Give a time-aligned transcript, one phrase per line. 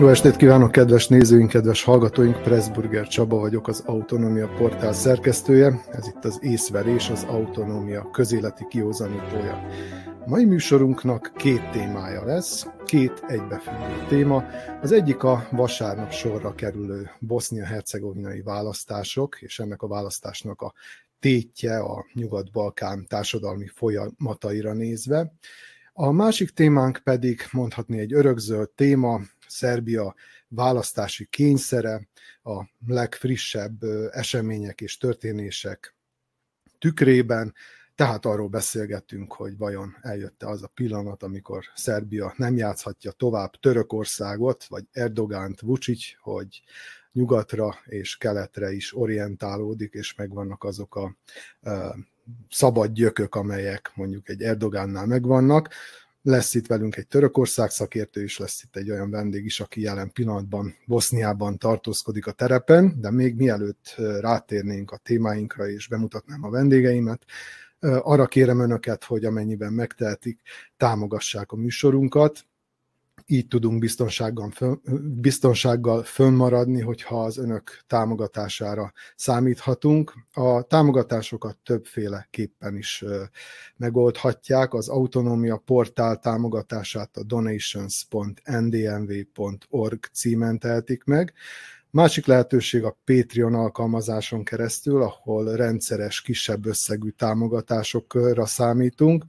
[0.00, 2.42] Jó estét kívánok, kedves nézőink, kedves hallgatóink!
[2.42, 5.84] Pressburger Csaba vagyok, az Autonómia portál szerkesztője.
[5.92, 9.66] Ez itt az észverés, az Autonómia közéleti kiózanítója.
[10.26, 14.44] Mai műsorunknak két témája lesz, két egybefüggő téma.
[14.82, 20.72] Az egyik a vasárnap sorra kerülő bosznia-hercegovinai választások, és ennek a választásnak a
[21.24, 25.32] tétje a Nyugat-Balkán társadalmi folyamataira nézve.
[25.92, 30.14] A másik témánk pedig mondhatni egy örökzöld téma, Szerbia
[30.48, 32.08] választási kényszere,
[32.42, 35.94] a legfrissebb események és történések
[36.78, 37.54] tükrében,
[37.94, 44.64] tehát arról beszélgettünk, hogy vajon eljött-e az a pillanat, amikor Szerbia nem játszhatja tovább Törökországot,
[44.64, 46.62] vagy Erdogánt, Vucic, hogy
[47.14, 51.16] nyugatra és keletre is orientálódik, és megvannak azok a
[52.50, 55.68] szabad gyökök, amelyek mondjuk egy Erdogánnál megvannak.
[56.22, 60.12] Lesz itt velünk egy Törökország szakértő, és lesz itt egy olyan vendég is, aki jelen
[60.12, 67.24] pillanatban Boszniában tartózkodik a terepen, de még mielőtt rátérnénk a témáinkra, és bemutatnám a vendégeimet,
[67.80, 70.40] arra kérem önöket, hogy amennyiben megtehetik,
[70.76, 72.44] támogassák a műsorunkat,
[73.26, 74.52] így tudunk biztonsággal,
[75.20, 80.12] biztonsággal fönnmaradni, hogyha az önök támogatására számíthatunk.
[80.32, 83.04] A támogatásokat többféleképpen is
[83.76, 84.74] megoldhatják.
[84.74, 91.32] Az autonómia portál támogatását a donations.ndmv.org címen tehetik meg.
[91.90, 99.24] Másik lehetőség a Patreon alkalmazáson keresztül, ahol rendszeres, kisebb összegű támogatásokra számítunk.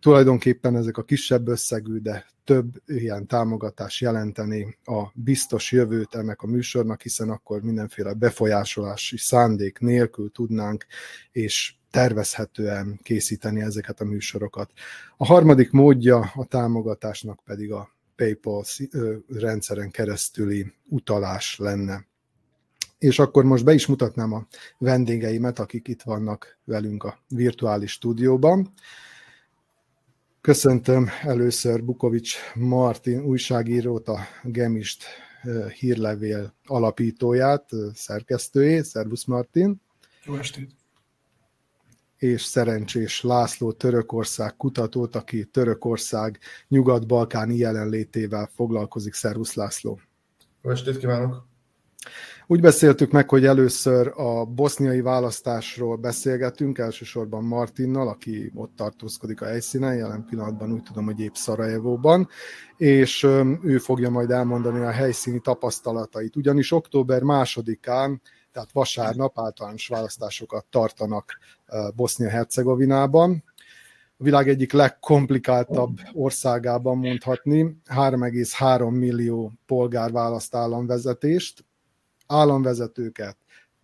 [0.00, 6.46] Tulajdonképpen ezek a kisebb összegű, de több ilyen támogatás jelenteni a biztos jövőt ennek a
[6.46, 10.86] műsornak, hiszen akkor mindenféle befolyásolási szándék nélkül tudnánk
[11.32, 14.70] és tervezhetően készíteni ezeket a műsorokat.
[15.16, 18.64] A harmadik módja a támogatásnak pedig a PayPal
[19.28, 22.06] rendszeren keresztüli utalás lenne.
[22.98, 24.46] És akkor most be is mutatnám a
[24.78, 28.72] vendégeimet, akik itt vannak velünk a virtuális stúdióban.
[30.40, 35.04] Köszöntöm először Bukovics Martin újságírót, a Gemist
[35.78, 38.84] hírlevél alapítóját, szerkesztőjét.
[38.84, 39.80] Szervusz Martin!
[40.24, 40.70] Jó estét!
[42.16, 49.14] És Szerencsés László Törökország kutatót, aki Törökország nyugat-balkáni jelenlétével foglalkozik.
[49.14, 50.00] Szervusz László!
[50.62, 51.49] Jó estét kívánok!
[52.46, 59.46] Úgy beszéltük meg, hogy először a boszniai választásról beszélgetünk, elsősorban Martinnal, aki ott tartózkodik a
[59.46, 62.28] helyszínen, jelen pillanatban úgy tudom, hogy épp Szarajevóban,
[62.76, 63.22] és
[63.62, 66.36] ő fogja majd elmondani a helyszíni tapasztalatait.
[66.36, 68.22] Ugyanis október másodikán,
[68.52, 71.38] tehát vasárnap általános választásokat tartanak
[71.96, 73.44] Bosznia-Hercegovinában,
[74.18, 81.64] a világ egyik legkomplikáltabb országában mondhatni, 3,3 millió polgár választ államvezetést,
[82.30, 83.36] államvezetőket,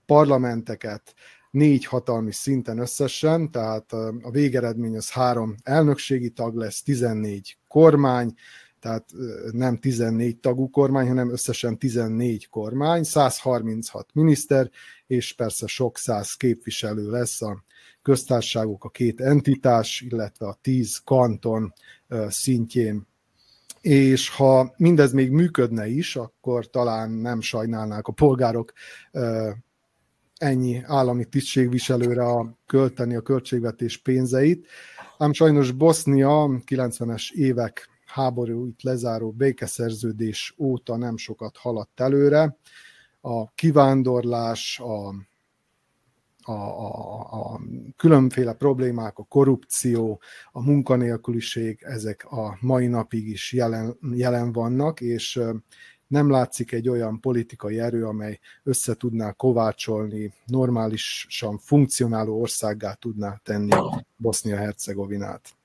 [0.06, 1.14] parlamenteket,
[1.50, 3.92] négy hatalmi szinten összesen, tehát
[4.22, 8.34] a végeredmény az három elnökségi tag lesz, 14 kormány,
[8.80, 9.08] tehát
[9.50, 14.70] nem 14 tagú kormány, hanem összesen 14 kormány, 136 miniszter,
[15.06, 17.64] és persze sok száz képviselő lesz a
[18.02, 21.72] köztársaságok, a két entitás, illetve a 10 kanton
[22.28, 23.06] szintjén
[23.86, 28.72] és ha mindez még működne is, akkor talán nem sajnálnák a polgárok
[30.36, 34.66] ennyi állami tisztségviselőre a költeni a költségvetés pénzeit.
[35.19, 42.56] Ám sajnos Bosznia 90-es évek háborút lezáró békeszerződés óta nem sokat haladt előre.
[43.20, 45.14] A kivándorlás, a
[46.46, 47.60] a, a, a
[47.96, 50.20] különféle problémák, a korrupció,
[50.52, 55.40] a munkanélküliség, ezek a mai napig is jelen, jelen vannak, és
[56.06, 63.72] nem látszik egy olyan politikai erő, amely össze tudná kovácsolni, normálisan funkcionáló országgá tudná tenni
[64.16, 65.56] Bosznia-Hercegovinát.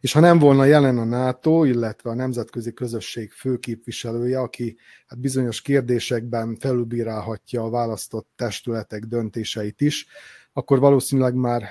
[0.00, 4.76] És ha nem volna jelen a NATO, illetve a nemzetközi közösség főképviselője, aki
[5.06, 10.06] hát bizonyos kérdésekben felülbírálhatja a választott testületek döntéseit is,
[10.52, 11.68] akkor valószínűleg már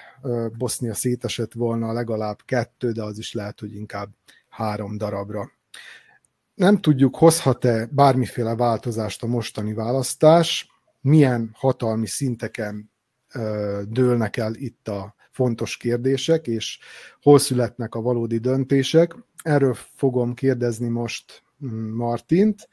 [0.58, 4.10] Bosznia szétesett volna legalább kettő, de az is lehet, hogy inkább
[4.50, 5.52] három darabra.
[6.54, 10.70] Nem tudjuk, hozhat-e bármiféle változást a mostani választás,
[11.02, 12.92] milyen hatalmi szinteken
[13.84, 16.80] dőlnek el itt a fontos kérdések, és
[17.22, 19.16] hol születnek a valódi döntések.
[19.44, 22.70] Erről fogom kérdezni most mm, Martint.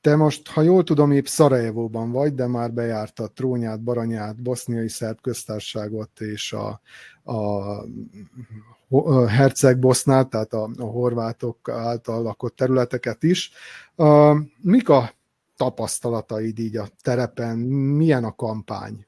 [0.00, 5.20] Te most, ha jól tudom, épp Szarajevóban vagy, de már bejárta Trónyát, Baranyát, Boszniai Szerb
[5.20, 6.80] köztársaságot és a,
[7.32, 13.52] a Herceg Bosznát, tehát a, a horvátok által lakott területeket is.
[14.60, 15.10] Mik a
[15.56, 17.58] tapasztalataid így a terepen?
[17.58, 19.07] Milyen a kampány?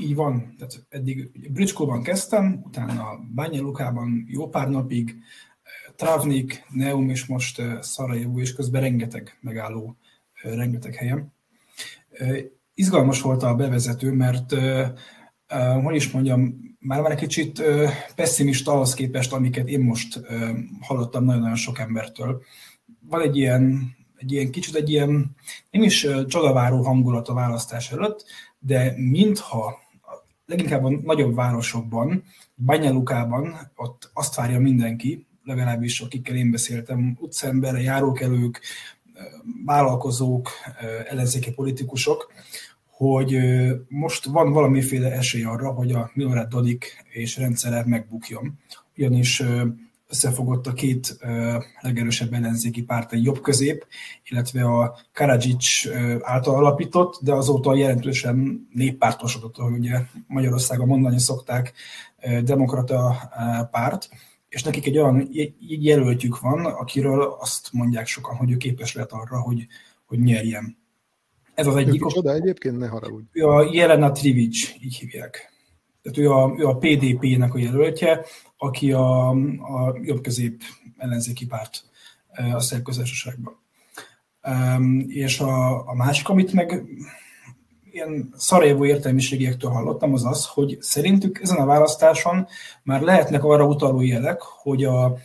[0.00, 0.54] Így van.
[0.58, 5.16] Tehát eddig Bricskóban kezdtem, utána Bányalukában jó pár napig,
[5.96, 9.96] Travnik, Neum és most Szarajevó, és közben rengeteg megálló,
[10.42, 11.32] rengeteg helyen.
[12.74, 14.54] Izgalmas volt a bevezető, mert
[15.82, 17.62] hogy is mondjam, már már egy kicsit
[18.14, 20.20] pessimista ahhoz képest, amiket én most
[20.80, 22.42] hallottam nagyon-nagyon sok embertől.
[23.00, 25.36] Van egy ilyen, egy ilyen kicsit egy ilyen,
[25.70, 28.24] nem is csodaváró hangulat a választás előtt,
[28.58, 29.78] de mintha
[30.50, 32.22] leginkább a nagyobb városokban,
[32.56, 38.60] Banyalukában, ott azt várja mindenki, legalábbis akikkel én beszéltem, utcembere, járókelők,
[39.64, 40.50] vállalkozók,
[41.08, 42.32] ellenzéki politikusok,
[42.90, 43.38] hogy
[43.88, 48.58] most van valamiféle esély arra, hogy a Milorad Dodik és rendszere megbukjon.
[48.96, 49.42] Ugyanis
[50.10, 51.18] összefogott a két
[51.80, 53.86] legerősebb ellenzéki párt, egy jobb-közép,
[54.24, 55.88] illetve a Karadzsics
[56.20, 61.72] által alapított, de azóta jelentősen néppártosodott, ahogy ugye Magyarországon mondani szokták,
[62.42, 63.30] demokrata
[63.70, 64.08] párt,
[64.48, 65.28] és nekik egy olyan
[65.58, 69.66] jelöltjük van, akiről azt mondják sokan, hogy ő képes lehet arra, hogy,
[70.06, 70.78] hogy nyerjen.
[71.54, 72.16] Ez az egyik.
[72.16, 73.26] Oda egyébként ne haragudj.
[73.32, 75.49] Ő a Jelena Trivic, így hívják.
[76.02, 78.24] Tehát ő a, ő a PDP-nek a jelöltje,
[78.56, 80.62] aki a, a jobb-közép
[80.96, 81.84] ellenzéki párt
[82.54, 83.52] a szerközösségben.
[85.06, 86.84] És a, a másik, amit meg
[87.92, 92.46] ilyen Szarajevó értelmiségiektől hallottam, az az, hogy szerintük ezen a választáson
[92.82, 95.16] már lehetnek arra utaló jelek, hogy a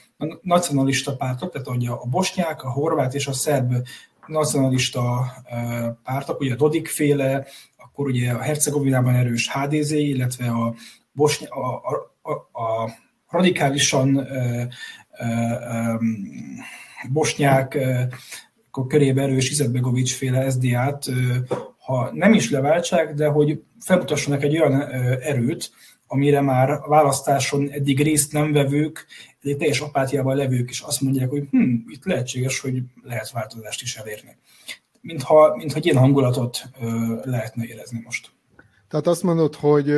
[0.42, 3.74] nacionalista pártok, tehát hogy a bosnyák, a horvát és a szerb
[4.27, 5.33] nacionalista
[6.04, 7.45] pártok, ugye a Dodik féle,
[7.96, 10.76] akkor ugye a Hercegovinában erős HDZ, illetve a,
[11.12, 12.92] Bosny- a, a, a, a
[13.30, 14.64] radikálisan ö,
[15.20, 15.26] ö,
[15.72, 15.96] ö,
[17.12, 17.78] bosnyák
[18.68, 21.06] akkor körébe erős Izetbegovics féle SDA-t,
[21.78, 24.82] ha nem is leváltsák, de hogy felmutassanak egy olyan
[25.22, 25.72] erőt,
[26.08, 29.06] amire már a választáson eddig részt nem vevők,
[29.42, 33.96] egy teljes apátiával levők is azt mondják, hogy hm, itt lehetséges, hogy lehet változást is
[33.96, 34.38] elérni.
[35.06, 36.63] Mintha, mintha ilyen hangulatot
[37.24, 38.31] lehetne érezni most.
[38.88, 39.92] Tehát azt mondod, hogy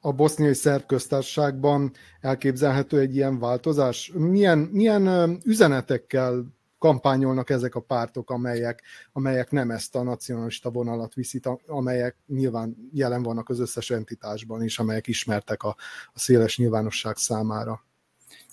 [0.00, 4.12] a boszniai szerb köztársaságban elképzelhető egy ilyen változás?
[4.14, 6.44] Milyen, milyen üzenetekkel
[6.78, 13.22] kampányolnak ezek a pártok, amelyek, amelyek nem ezt a nacionalista vonalat viszik, amelyek nyilván jelen
[13.22, 15.76] vannak az összes entitásban is, amelyek ismertek a,
[16.12, 17.84] a széles nyilvánosság számára.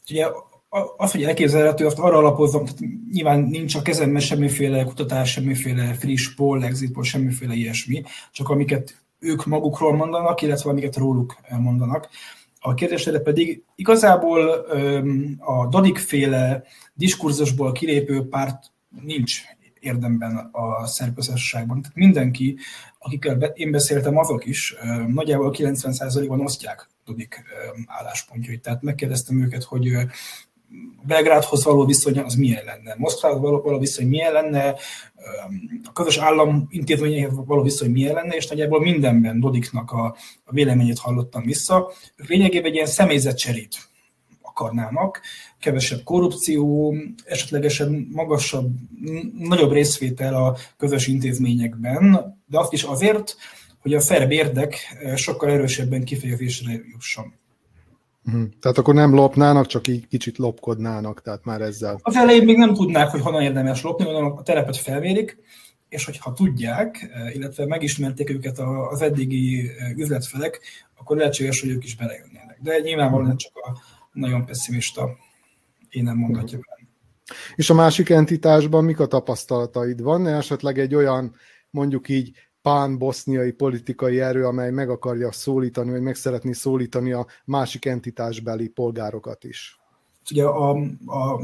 [0.10, 0.28] Ugye
[0.98, 2.80] az, hogy elképzelhető, azt arra alapozom, tehát
[3.12, 9.02] nyilván nincs a kezemben semmiféle kutatás, semmiféle friss poll, exit poll, semmiféle ilyesmi, csak amiket
[9.20, 12.10] ők magukról mondanak, illetve amiket róluk mondanak.
[12.60, 14.50] A kérdésre pedig igazából
[15.40, 18.72] a Dodik féle diskurzusból kilépő párt
[19.02, 19.42] nincs
[19.80, 21.82] érdemben a szerközösségben.
[21.82, 22.58] Tehát mindenki,
[23.00, 24.76] akikkel én beszéltem, azok is
[25.08, 27.44] nagyjából 90%-ban osztják Dodik
[27.86, 28.62] álláspontjait.
[28.62, 29.96] Tehát megkérdeztem őket, hogy
[31.04, 34.76] Belgrádhoz való viszony az milyen lenne, Moszkvához való, való viszony milyen lenne,
[35.84, 41.00] a közös állam intézményeihez való viszony milyen lenne, és nagyjából mindenben Dodiknak a, a véleményét
[41.00, 41.92] hallottam vissza.
[42.16, 43.90] Lényegében egy ilyen személyzetcserét
[44.42, 45.22] akarnának,
[45.60, 48.72] kevesebb korrupció, esetlegesen magasabb,
[49.38, 53.36] nagyobb részvétel a közös intézményekben, de azt is azért,
[53.82, 57.34] hogy a ferb érdek sokkal erősebben kifejezésre jusson.
[58.28, 58.50] Uh-huh.
[58.60, 62.00] Tehát akkor nem lopnának, csak így kicsit lopkodnának, tehát már ezzel.
[62.02, 65.38] Az elején még nem tudnák, hogy honnan érdemes lopni, hanem a telepet felmérik,
[65.90, 68.60] és hogyha tudják, illetve megismerték őket
[68.92, 70.60] az eddigi üzletfelek,
[70.98, 72.60] akkor lehetséges, hogy ők is belejönnének.
[72.62, 73.82] De nyilvánvalóan csak a
[74.14, 75.10] nagyon pessimista
[75.90, 76.76] én nem mondhatja uh-huh.
[77.56, 80.02] És a másik entitásban mik a tapasztalataid?
[80.02, 81.36] Van esetleg egy olyan,
[81.70, 82.32] mondjuk így
[82.62, 89.44] pán-boszniai politikai erő, amely meg akarja szólítani, vagy meg szeretné szólítani a másik entitásbeli polgárokat
[89.44, 89.80] is?
[90.32, 90.70] Ugye a,
[91.06, 91.40] a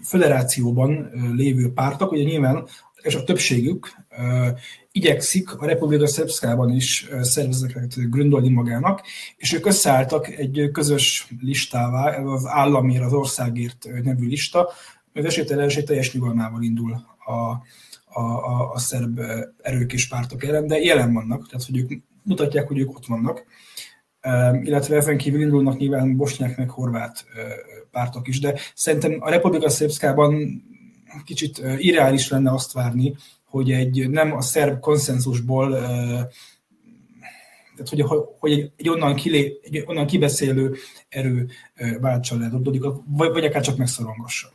[0.00, 2.66] federációban lévő pártok, ugye nyilván,
[3.02, 4.58] és a többségük uh,
[4.92, 9.02] igyekszik a Republika Szerbszkában is szervezeteket gründolni magának,
[9.36, 14.68] és ők összeálltak egy közös listává, az államért, az országért nevű lista,
[15.14, 16.92] az esélytelenség teljes nyugalmával indul
[17.26, 17.62] a,
[18.12, 19.20] a, a, a szerb
[19.62, 21.90] erők és pártok ellen, de jelen vannak, tehát hogy ők
[22.22, 23.44] mutatják, hogy ők ott vannak,
[24.62, 27.24] illetve ezen kívül indulnak nyilván bosnyák meg horvát
[27.90, 30.62] pártok is, de szerintem a Republika Szerbszkában
[31.24, 35.70] kicsit irreális lenne azt várni, hogy egy nem a szerb konszenzusból
[37.76, 40.74] tehát hogy, hogy egy, onnan kilé, egy onnan kibeszélő
[41.08, 41.48] erő
[42.00, 42.50] váltsa le,
[43.06, 44.48] vagy, vagy akár csak megszorongassa.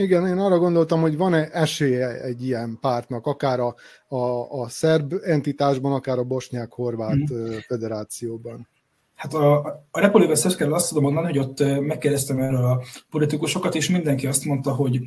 [0.00, 3.74] Igen, én arra gondoltam, hogy van-e esélye egy ilyen pártnak, akár a,
[4.08, 7.50] a, a szerb entitásban, akár a bosnyák-horvát mm.
[7.66, 8.68] federációban.
[9.14, 9.58] Hát a,
[9.90, 14.44] a Republika Szerbszkáról azt tudom mondani, hogy ott megkérdeztem erről a politikusokat, és mindenki azt
[14.44, 15.00] mondta, hogy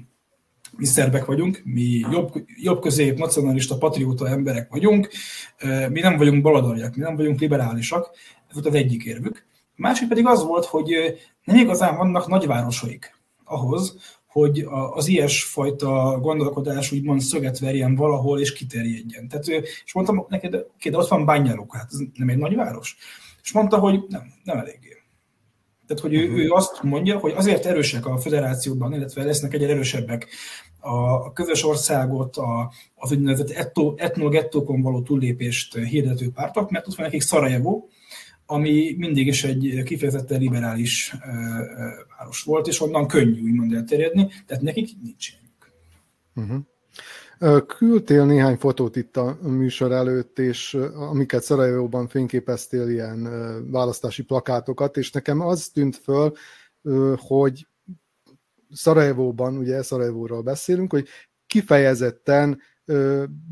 [0.78, 2.32] mi szerbek vagyunk, mi jobb,
[2.62, 5.10] jobb közép, nacionalista, patrióta emberek vagyunk,
[5.90, 8.10] mi nem vagyunk baloldaliak, mi nem vagyunk liberálisak,
[8.48, 9.46] ez volt az egyik érvük.
[9.70, 10.94] A másik pedig az volt, hogy
[11.44, 13.98] nem igazán vannak nagyvárosaik ahhoz,
[14.34, 19.28] hogy az ilyesfajta gondolkodás úgymond szöget verjen valahol, és kiterjedjen.
[19.28, 19.48] Tehát,
[19.86, 22.98] és mondtam neked, oké, de ott van Bányálók, hát ez nem egy nagyváros.
[23.44, 24.98] És mondta, hogy nem, nem eléggé.
[25.88, 30.28] Tehát, hogy ő, ő azt mondja, hogy azért erősek a federációban, illetve lesznek egyre erősebbek
[30.80, 37.22] a közös országot, a, az úgynevezett etno-gettókon való túllépést hirdető pártok, mert ott van nekik
[37.22, 37.90] Szarajevó,
[38.46, 41.16] ami mindig is egy kifejezetten liberális
[42.18, 45.72] város volt, és onnan könnyű úgymond elterjedni, tehát nekik nincs ilyenük.
[46.36, 46.62] Uh-huh.
[47.66, 53.30] Küldtél néhány fotót itt a műsor előtt, és amiket Szarajevóban fényképeztél, ilyen
[53.72, 56.34] választási plakátokat, és nekem az tűnt föl,
[57.16, 57.68] hogy
[58.72, 61.08] Szarajevóban, ugye Szarajevóról beszélünk, hogy
[61.48, 62.62] kifejezetten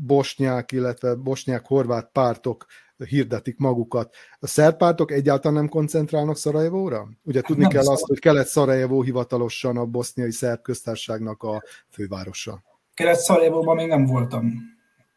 [0.06, 2.66] bosnyák, illetve bosnyák-horvát pártok
[3.08, 4.14] hirdetik magukat.
[4.40, 7.08] A szerb pártok egyáltalán nem koncentrálnak Szarajevóra?
[7.22, 12.62] Ugye hát tudni nem kell azt, hogy Kelet-Szarajevó hivatalosan a boszniai szerb köztársaságnak a fővárosa.
[12.94, 14.52] Kelet-Szarajevóban még nem voltam.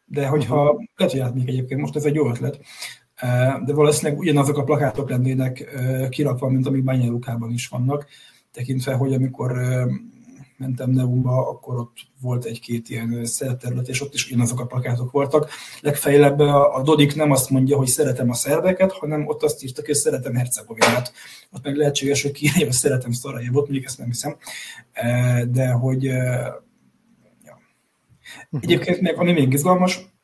[0.04, 2.58] De hogyha, lehet, hogy még egyébként most ez egy jó ötlet,
[3.64, 5.76] de valószínűleg ugyanazok a plakátok lennének
[6.08, 8.06] kirakva, mint amik Bányelukában is vannak
[8.52, 9.58] tekintve, hogy amikor
[10.58, 15.50] mentem Neumba, akkor ott volt egy-két ilyen szerterület, és ott is ugyanazok a plakátok voltak.
[15.80, 19.94] Legfeljebb a Dodik nem azt mondja, hogy szeretem a szerbeket, hanem ott azt írtak, hogy
[19.94, 21.12] szeretem Hercegovinát.
[21.52, 24.36] Ott meg lehetséges, hogy kiírja, hogy szeretem Szarajevot, mondjuk ezt nem hiszem.
[25.50, 27.60] De hogy ja.
[28.60, 30.14] Egyébként még, ami még izgalmas,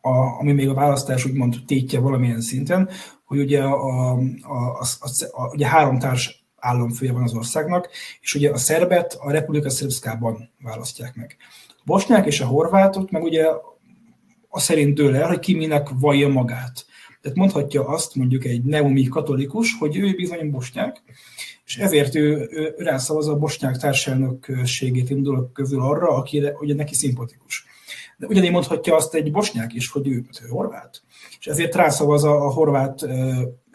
[0.00, 2.88] a, ami még a választás úgymond tétje valamilyen szinten,
[3.24, 7.88] hogy ugye, a, a, a, a, a, ugye három társ államfője van az országnak,
[8.20, 11.36] és ugye a szerbet a Republika Srpskában választják meg.
[11.68, 13.44] A bosnyák és a horvátok meg ugye
[14.48, 16.86] a szerint dől el, hogy ki minek vallja magát.
[17.20, 21.02] Tehát mondhatja azt mondjuk egy neumi katolikus, hogy ő bizony bosnyák,
[21.66, 27.66] és ezért ő, ő rászavaz a bosnyák társelnökségét indulok közül arra, akire ugye neki szimpatikus.
[28.16, 31.02] De ugyanígy mondhatja azt egy bosnyák is, hogy ő, ő horvát.
[31.38, 33.06] És ezért rászavaz a, a horvát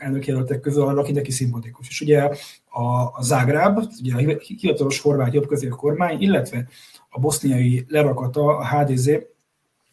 [0.01, 1.87] elnökjelöltek közül arra, aki neki szimpatikus.
[1.89, 2.29] És ugye
[2.69, 6.67] a, a Zágráb, ugye a hivatalos horvát jobbközép kormány, illetve
[7.09, 9.11] a boszniai lerakata, a HDZ,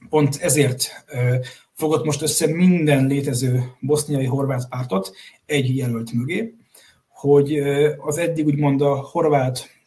[0.09, 1.05] pont ezért
[1.73, 5.13] fogott most össze minden létező boszniai horvát pártot
[5.47, 6.55] egy jelölt mögé,
[7.09, 7.59] hogy
[7.99, 9.79] az eddig úgymond a horvát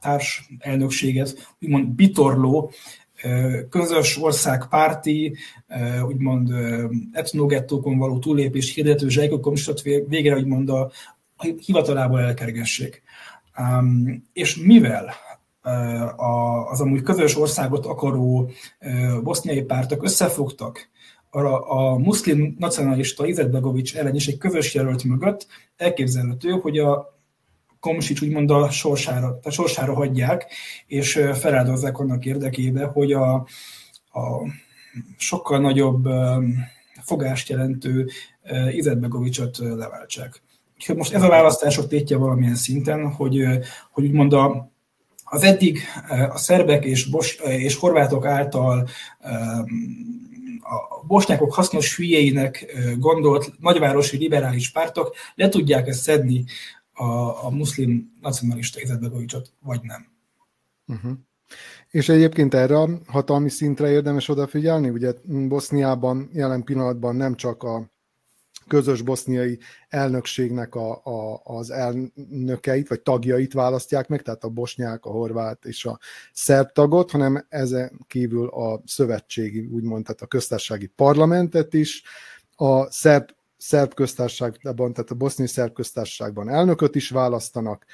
[0.00, 2.70] társ elnökséget úgymond bitorló
[3.70, 5.36] közös ország párti,
[6.06, 6.50] úgymond
[7.12, 10.90] etnogettókon való túlépés hirdető zsejkok komistot végre úgymond a
[11.64, 13.02] hivatalából elkergessék.
[14.32, 15.14] És mivel
[16.68, 18.50] az amúgy közös országot akaró
[19.22, 20.88] boszniai pártok összefogtak,
[21.30, 25.46] a, a muszlim nacionalista Izetbegovics ellen is egy közös jelölt mögött
[25.76, 27.15] elképzelhető, hogy a
[27.86, 30.46] Komsics úgymond a sorsára, a sorsára hagyják,
[30.86, 33.34] és feláldozzák annak érdekében, hogy a,
[34.12, 34.48] a
[35.16, 36.08] sokkal nagyobb
[37.02, 38.08] fogást jelentő
[38.70, 40.42] Izetbegovicsot leváltsák.
[40.94, 43.44] Most ez a választások tétje valamilyen szinten, hogy,
[43.92, 44.70] hogy úgymond a,
[45.24, 45.80] az eddig
[46.30, 48.88] a szerbek és, bos, és horvátok által
[50.62, 56.44] a bosnyákok hasznos hülyeinek gondolt nagyvárosi liberális pártok le tudják ezt szedni
[56.96, 60.06] a, a muszlim nacionalista Izetbegovicsot, vagy nem.
[60.86, 61.12] Uh-huh.
[61.90, 64.88] És egyébként erre a hatalmi szintre érdemes odafigyelni?
[64.88, 67.90] Ugye Boszniában jelen pillanatban nem csak a
[68.68, 75.10] közös boszniai elnökségnek a, a, az elnökeit, vagy tagjait választják meg, tehát a bosnyák, a
[75.10, 75.98] horvát és a
[76.32, 82.02] szerb tagot, hanem ezen kívül a szövetségi, úgymond, tehát a köztársasági parlamentet is,
[82.56, 87.86] a szerb szerb köztársaságban, tehát a boszniai szerb köztársaságban elnököt is választanak,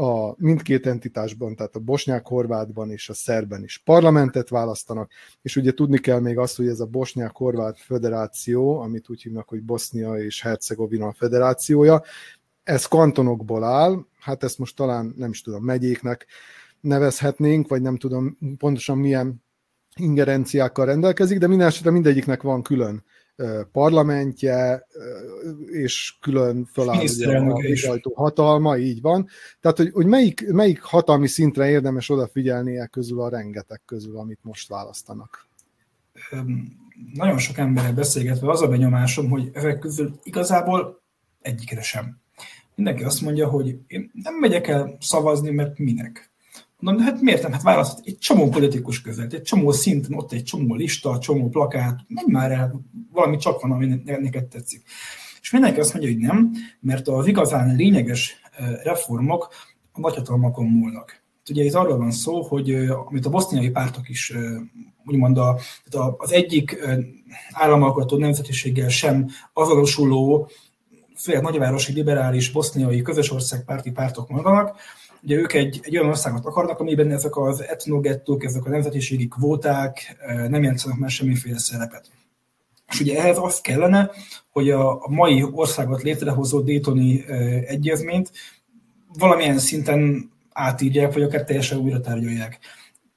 [0.00, 5.10] a mindkét entitásban, tehát a bosnyák-horvátban és a szerben is parlamentet választanak,
[5.42, 9.62] és ugye tudni kell még azt, hogy ez a bosnyák-horvát federáció, amit úgy hívnak, hogy
[9.62, 12.02] Bosznia és Hercegovina federációja,
[12.62, 16.26] ez kantonokból áll, hát ezt most talán nem is tudom, megyéknek
[16.80, 19.42] nevezhetnénk, vagy nem tudom pontosan milyen
[19.96, 23.04] ingerenciákkal rendelkezik, de minden esetre mindegyiknek van külön
[23.72, 24.86] parlamentje,
[25.66, 27.04] és külön föláll
[28.02, 29.28] a hatalma, így van.
[29.60, 34.38] Tehát, hogy, hogy melyik, melyik hatalmi szintre érdemes odafigyelni e közül a rengeteg közül, amit
[34.42, 35.46] most választanak?
[37.14, 41.02] Nagyon sok emberrel beszélgetve az a benyomásom, hogy ezek közül igazából
[41.40, 42.20] egyikre sem.
[42.74, 46.27] Mindenki azt mondja, hogy én nem megyek el szavazni, mert minek.
[46.80, 47.52] Mondom, hát miért nem?
[47.52, 52.00] Hát választhat egy csomó politikus között, egy csomó szinten, ott egy csomó lista, csomó plakát,
[52.08, 52.80] menj már el,
[53.12, 54.82] valami csak van, ami neked tetszik.
[55.40, 58.40] És mindenki azt mondja, hogy nem, mert az igazán lényeges
[58.82, 59.48] reformok
[59.92, 61.22] a nagyhatalmakon múlnak.
[61.50, 62.74] Ugye itt arról van szó, hogy
[63.06, 64.32] amit a boszniai pártok is
[65.04, 65.58] úgymond a,
[66.16, 66.78] az egyik
[67.50, 70.50] államalkotó nemzetiséggel sem azonosuló,
[71.16, 74.76] főleg nagyvárosi liberális boszniai közösországpárti pártok mondanak,
[75.22, 80.16] Ugye ők egy, egy olyan országot akarnak, amiben ezek az etnogettók, ezek a nemzetiségi kvóták
[80.48, 82.10] nem játszanak már semmiféle szerepet.
[82.88, 84.10] És ugye ehhez az kellene,
[84.50, 87.24] hogy a, a mai országot létrehozó Daytoni
[87.66, 88.32] egyezményt
[89.18, 92.58] valamilyen szinten átírják, vagy akár teljesen újra tárgyalják.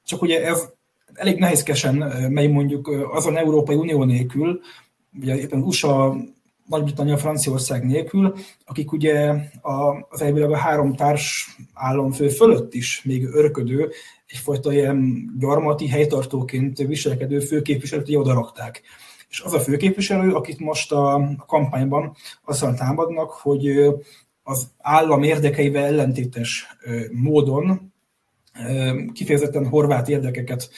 [0.04, 0.68] Csak ugye ez
[1.14, 1.94] elég nehézkesen
[2.30, 4.60] megy mondjuk azon Európai Unió nélkül,
[5.20, 6.16] ugye éppen USA
[6.66, 9.28] nagy-Britannia, Franciaország nélkül, akik ugye
[9.60, 13.90] a, az elvileg a három társ államfő fölött is még örködő,
[14.26, 18.82] egyfajta ilyen gyarmati helytartóként viselkedő főképviselőt oda rakták.
[19.28, 23.68] És az a főképviselő, akit most a kampányban azzal támadnak, hogy
[24.42, 26.66] az állam érdekeivel ellentétes
[27.10, 27.92] módon
[29.12, 30.70] kifejezetten horvát érdekeket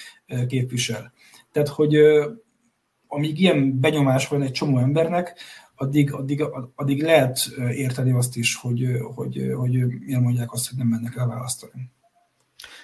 [0.48, 1.12] képvisel.
[1.52, 1.96] Tehát, hogy
[3.08, 5.38] amíg ilyen benyomás van egy csomó embernek,
[5.76, 7.38] addig, addig, addig lehet
[7.70, 9.72] érteni azt is, hogy, hogy, hogy
[10.06, 11.90] miért mondják azt, hogy nem mennek el választani.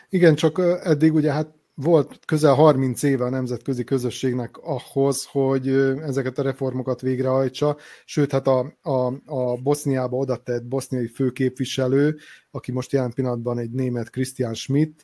[0.09, 5.69] Igen, csak eddig ugye hát volt közel 30 éve a nemzetközi közösségnek ahhoz, hogy
[6.03, 12.17] ezeket a reformokat végrehajtsa, sőt, hát a, a, a Boszniába oda tett boszniai főképviselő,
[12.51, 15.03] aki most jelen pillanatban egy német Christian Schmidt,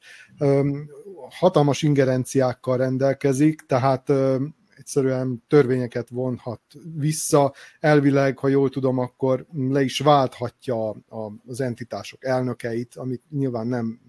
[1.31, 4.13] hatalmas ingerenciákkal rendelkezik, tehát
[4.77, 6.61] egyszerűen törvényeket vonhat
[6.95, 7.55] vissza.
[7.81, 10.97] Elvileg, ha jól tudom, akkor le is válthatja
[11.47, 14.01] az entitások elnökeit, amit nyilván nem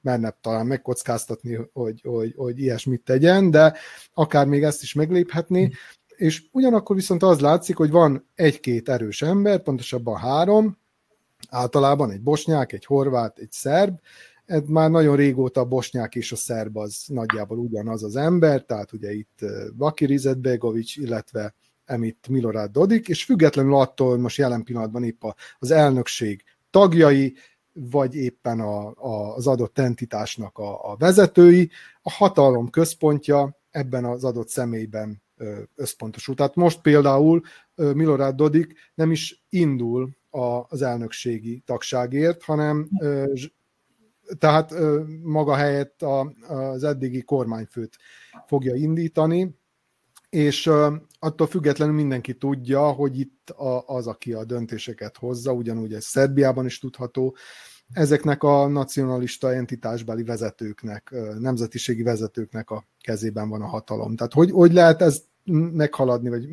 [0.00, 3.74] merne talán megkockáztatni, hogy, hogy, hogy ilyesmit tegyen, de
[4.14, 5.72] akár még ezt is megléphetni.
[6.16, 10.78] És ugyanakkor viszont az látszik, hogy van egy-két erős ember, pontosabban három,
[11.48, 13.98] általában egy bosnyák, egy horvát, egy szerb,
[14.46, 18.92] ez már nagyon régóta a bosnyák és a szerb az nagyjából ugyanaz az ember, tehát
[18.92, 19.38] ugye itt
[19.76, 21.54] Vakir Izetbegovics, illetve
[21.84, 25.22] Emit Milorad Dodik, és függetlenül attól, hogy most jelen pillanatban épp
[25.58, 27.34] az elnökség tagjai,
[27.72, 31.70] vagy éppen a, a, az adott entitásnak a, a vezetői,
[32.02, 35.22] a hatalom központja ebben az adott személyben
[35.74, 36.34] összpontosul.
[36.34, 37.42] Tehát most például
[37.74, 40.16] Milorad Dodik nem is indul
[40.68, 42.88] az elnökségi tagságért, hanem
[44.38, 44.74] tehát
[45.22, 47.96] maga helyett a, az eddigi kormányfőt
[48.46, 49.58] fogja indítani,
[50.30, 50.70] és
[51.18, 53.54] attól függetlenül mindenki tudja, hogy itt
[53.86, 57.36] az, aki a döntéseket hozza, ugyanúgy ez Szerbiában is tudható,
[57.92, 64.16] ezeknek a nacionalista entitásbeli vezetőknek, nemzetiségi vezetőknek a kezében van a hatalom.
[64.16, 65.22] Tehát hogy, hogy lehet ez
[65.72, 66.48] meghaladni, vagy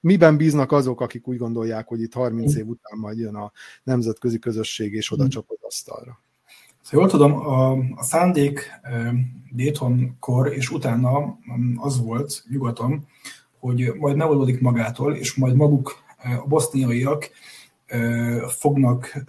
[0.00, 4.38] miben bíznak azok, akik úgy gondolják, hogy itt 30 év után majd jön a nemzetközi
[4.38, 6.23] közösség, és oda csap az asztalra?
[6.90, 8.70] Ha jól tudom, a, a szándék
[9.52, 11.38] Dayton-kor és utána
[11.76, 13.06] az volt nyugaton,
[13.58, 15.96] hogy majd megoldódik magától, és majd maguk
[16.42, 17.30] a boszniaiak
[18.48, 19.24] fognak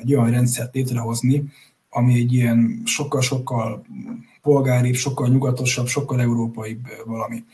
[0.00, 1.44] egy olyan rendszert létrehozni,
[1.90, 3.84] ami egy ilyen sokkal-sokkal
[4.42, 7.44] polgáribb, sokkal nyugatosabb, sokkal európaibb valami.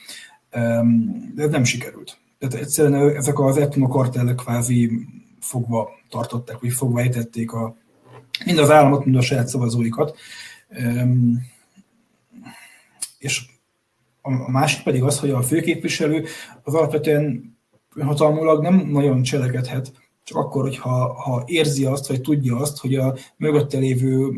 [1.35, 2.19] De ez nem sikerült.
[2.39, 5.07] Tehát egyszerűen ezek az etnokartellek kvázi
[5.41, 7.77] fogva tartották, vagy fogva ejtették a,
[8.45, 10.17] mind az államot, mind a saját szavazóikat.
[13.19, 13.43] És
[14.23, 16.25] a másik pedig az, hogy a főképviselő
[16.63, 17.57] az alapvetően
[18.01, 19.93] hatalmulag nem nagyon cselekedhet,
[20.25, 24.33] csak akkor, hogyha ha érzi azt, vagy tudja azt, hogy a mögötte lévő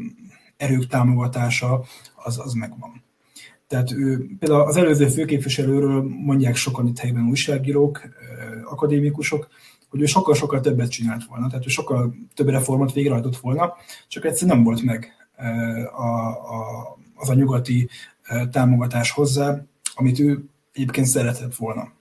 [0.56, 1.84] erők támogatása
[2.14, 3.02] az, az megvan.
[3.68, 8.02] Tehát ő, például az előző főképviselőről mondják sokan itt helyben újságírók,
[8.64, 9.48] akadémikusok,
[9.90, 13.72] hogy ő sokkal-sokkal többet csinált volna, tehát ő sokkal több reformot végrehajtott volna,
[14.08, 15.12] csak egyszerűen nem volt meg
[15.92, 17.88] a, a, az a nyugati
[18.50, 19.62] támogatás hozzá,
[19.94, 21.92] amit ő egyébként szeretett volna.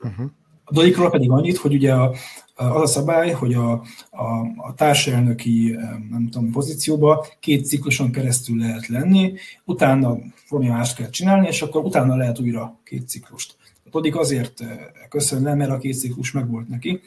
[0.00, 0.30] Uh-huh.
[0.64, 2.14] A Dodikról pedig annyit, hogy ugye a,
[2.54, 3.72] az a szabály, hogy a,
[4.10, 4.24] a,
[4.56, 5.76] a társelnöki
[6.10, 9.34] nem tudom, pozícióba két cikluson keresztül lehet lenni,
[9.64, 10.16] utána
[10.48, 13.56] valami mást kell csinálni, és akkor utána lehet újra két ciklust.
[13.88, 14.64] A Dodik azért
[15.08, 17.00] köszönne, mert a két ciklus megvolt neki,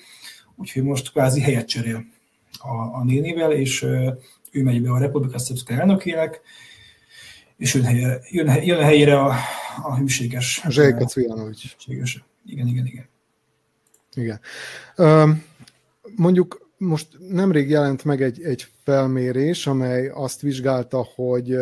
[0.56, 2.06] úgyhogy most kvázi helyet cserél
[2.60, 3.84] a, a nénivel, és
[4.52, 6.42] ő megy be a Republika Szöbszka elnökének,
[7.58, 9.36] és jön, helyre, jön, jön helyére a,
[9.84, 10.62] a hűséges.
[10.70, 11.76] Zsejka Cvijanovics.
[12.46, 13.10] Igen, igen, igen.
[14.14, 14.40] Igen.
[16.16, 21.56] Mondjuk most nemrég jelent meg egy, egy felmérés, amely azt vizsgálta, hogy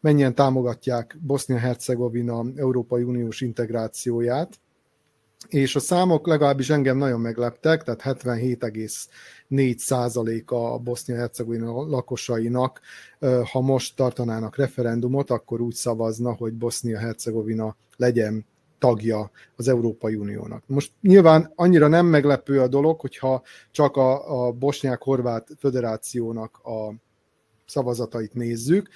[0.00, 4.60] mennyien támogatják Bosznia-Hercegovina Európai Uniós integrációját,
[5.48, 12.80] és a számok legalábbis engem nagyon megleptek, tehát 77,4% a Bosznia-Hercegovina lakosainak,
[13.52, 18.46] ha most tartanának referendumot, akkor úgy szavazna, hogy Bosznia-Hercegovina legyen
[18.78, 20.62] tagja az Európai Uniónak.
[20.66, 26.94] Most nyilván annyira nem meglepő a dolog, hogyha csak a, a Bosnyák-Horvát Föderációnak a
[27.66, 28.88] szavazatait nézzük,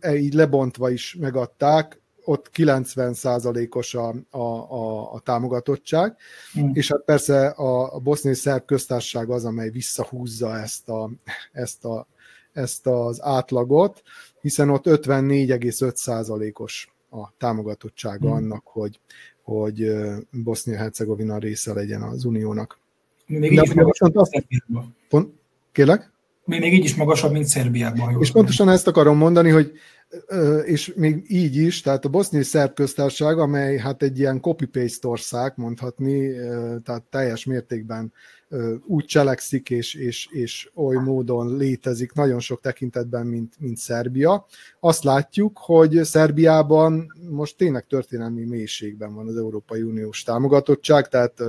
[0.00, 6.16] e, így lebontva is megadták, ott 90%-os a, a, a, a támogatottság,
[6.60, 6.70] mm.
[6.72, 11.10] és hát persze a, a boszniai szerb köztársaság az, amely visszahúzza ezt, a,
[11.52, 12.06] ezt, a,
[12.52, 14.02] ezt az átlagot,
[14.40, 18.32] hiszen ott 54,5%-os a támogatottsága mm.
[18.32, 19.00] annak, hogy,
[19.42, 19.92] hogy
[20.30, 22.78] Bosznia-Hercegovina része legyen az uniónak.
[23.26, 24.44] Még így is magasabb, azt,
[25.08, 25.34] pont,
[25.72, 26.12] kérlek?
[26.44, 28.20] Még, még így is magasabb, mint Szerbiában.
[28.20, 29.72] És pontosan ezt akarom mondani, hogy
[30.64, 35.52] és még így is, tehát a boszniai szerb köztársaság, amely hát egy ilyen copy-paste ország,
[35.56, 36.32] mondhatni,
[36.84, 38.12] tehát teljes mértékben
[38.86, 44.46] úgy cselekszik, és, és, és oly módon létezik nagyon sok tekintetben, mint, mint Szerbia.
[44.80, 51.42] Azt látjuk, hogy Szerbiában most tényleg történelmi mélységben van az Európai Uniós támogatottság, tehát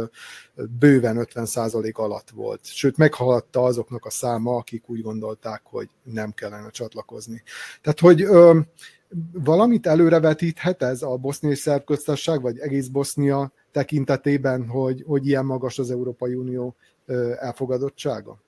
[0.79, 2.65] bőven 50% alatt volt.
[2.65, 7.43] Sőt, meghaladta azoknak a száma, akik úgy gondolták, hogy nem kellene csatlakozni.
[7.81, 8.27] Tehát, hogy
[9.33, 15.79] valamit előrevetíthet ez a boszniai szerb köztársaság, vagy egész Bosznia tekintetében, hogy, hogy ilyen magas
[15.79, 16.75] az Európai Unió
[17.39, 18.41] elfogadottsága?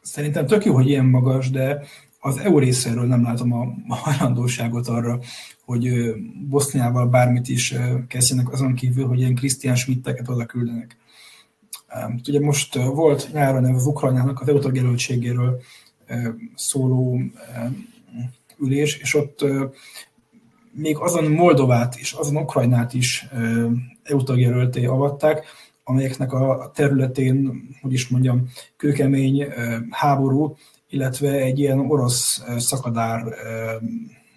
[0.00, 1.82] Szerintem tök jó, hogy ilyen magas, de
[2.20, 3.52] az EU részéről nem látom
[3.88, 5.18] a hajlandóságot arra,
[5.64, 6.14] hogy
[6.48, 7.74] Boszniával bármit is
[8.08, 10.96] kezdjenek azon kívül, hogy ilyen Krisztián Schmitteket oda küldenek.
[12.28, 15.60] Ugye most volt nyáron az Ukrajnának az EU tagjelöltségéről
[16.54, 17.20] szóló
[18.58, 19.44] ülés, és ott
[20.72, 23.28] még azon Moldovát és azon Ukrajnát is
[24.02, 25.44] EU tagjelölté avatták,
[25.88, 29.46] amelyeknek a területén, hogy is mondjam, kőkemény
[29.90, 30.56] háború,
[30.88, 33.34] illetve egy ilyen orosz szakadár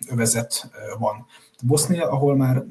[0.09, 1.25] övezet van.
[1.63, 2.63] Bosznia, ahol már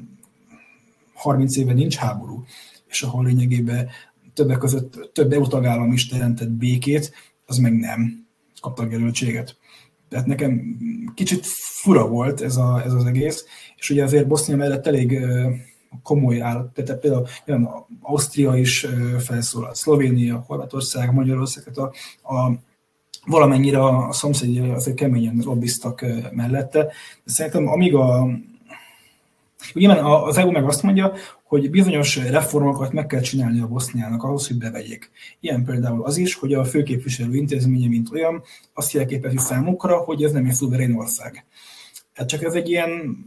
[1.15, 2.45] 30 éve nincs háború,
[2.89, 3.89] és ahol lényegében
[4.35, 7.13] többek között több EU tagállam is teremtett békét,
[7.47, 8.27] az meg nem
[8.61, 9.57] kapta jelöltséget.
[10.09, 10.77] Tehát nekem
[11.15, 13.45] kicsit fura volt ez, a, ez az egész,
[13.77, 15.19] és ugye azért Bosznia mellett elég
[16.03, 18.87] komoly állat, tehát például olyan Ausztria is
[19.19, 22.53] felszólalt, Szlovénia, Horvátország, Magyarország, tehát a, a
[23.27, 26.83] valamennyire a szomszédjai azért keményen lobbiztak mellette.
[27.25, 28.29] De szerintem amíg a
[29.75, 31.13] Ugye az EU meg azt mondja,
[31.45, 35.11] hogy bizonyos reformokat meg kell csinálni a Boszniának ahhoz, hogy bevegyék.
[35.41, 38.43] Ilyen például az is, hogy a főképviselő intézménye, mint olyan,
[38.75, 41.45] azt jelképezi számukra, hogy ez nem egy szuverén ország.
[42.15, 43.19] Hát csak ez egy ilyen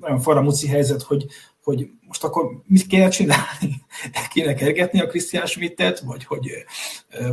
[0.00, 1.26] nagyon faramúci helyzet, hogy,
[1.62, 3.82] hogy most akkor mit kéne csinálni?
[4.32, 6.50] kéne kergetni a Christian Schmidtet, vagy hogy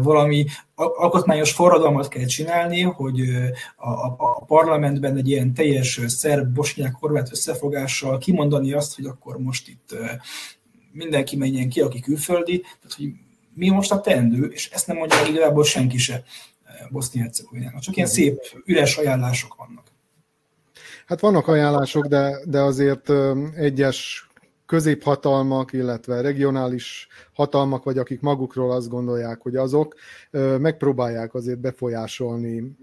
[0.01, 3.19] valami alkotmányos forradalmat kell csinálni, hogy
[3.75, 9.37] a, a, a parlamentben egy ilyen teljes szerb, bosnyák, horvát összefogással kimondani azt, hogy akkor
[9.37, 9.95] most itt
[10.91, 13.11] mindenki menjen ki, aki külföldi, tehát hogy
[13.53, 16.23] mi most a teendő, és ezt nem mondja igazából senki se
[16.89, 17.81] Bosznia-Hercegovinának.
[17.81, 19.94] Csak ilyen szép, üres ajánlások vannak.
[21.05, 23.11] Hát vannak ajánlások, de, de azért
[23.55, 24.29] egyes
[24.65, 29.95] középhatalmak, illetve regionális hatalmak, vagy akik magukról azt gondolják, hogy azok,
[30.59, 32.77] megpróbálják azért befolyásolni,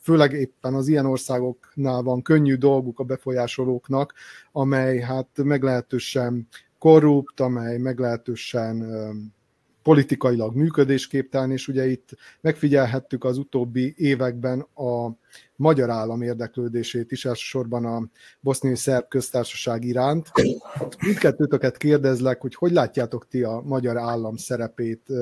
[0.00, 4.14] főleg éppen az ilyen országoknál van könnyű dolguk a befolyásolóknak,
[4.52, 8.84] amely hát meglehetősen korrupt, amely meglehetősen
[9.86, 12.08] politikailag működésképtelen, és ugye itt
[12.40, 15.10] megfigyelhettük az utóbbi években a
[15.56, 18.02] magyar állam érdeklődését is, elsősorban a
[18.40, 20.30] boszniai szerb köztársaság iránt.
[21.00, 25.12] Mindkettőtöket kérdezlek, hogy hogy látjátok ti a magyar állam szerepét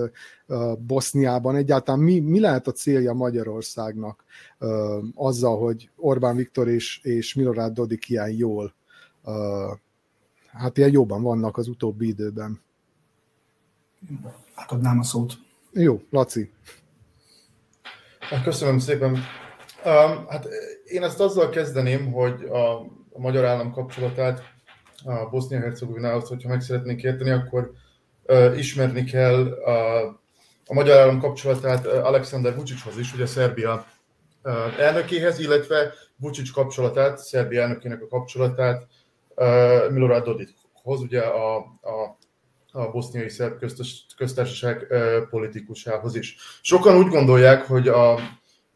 [0.79, 1.57] Boszniában?
[1.57, 4.25] Egyáltalán mi, mi lehet a célja Magyarországnak
[5.15, 8.75] azzal, hogy Orbán Viktor és, és Milorad Dodik ilyen jól,
[10.53, 12.64] hát ilyen jobban vannak az utóbbi időben?
[14.55, 15.33] Átadnám a szót.
[15.73, 16.53] Jó, Laci.
[18.21, 19.11] Hát köszönöm szépen.
[19.85, 20.49] Um, hát
[20.85, 22.81] én ezt azzal kezdeném, hogy a,
[23.13, 24.43] a magyar állam kapcsolatát
[25.05, 27.73] a Bosznia-Hercegovinához, hogyha meg szeretnénk érteni, akkor
[28.23, 30.05] uh, ismerni kell a,
[30.67, 33.87] a magyar állam kapcsolatát Alexander Vucichoz is, ugye Szerbia
[34.43, 38.87] uh, elnökéhez, illetve Vucic kapcsolatát, Szerbia elnökének a kapcsolatát
[39.35, 42.19] uh, Milorad Dodikhoz, ugye a, a
[42.77, 43.65] a boszniai szerb
[44.17, 44.87] köztársaság
[45.31, 46.37] politikusához is.
[46.63, 48.19] Sokan úgy gondolják, hogy, a,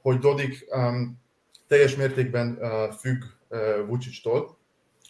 [0.03, 1.21] hogy Dodik um,
[1.67, 4.59] teljes mértékben uh, függ uh, Vucic-tól,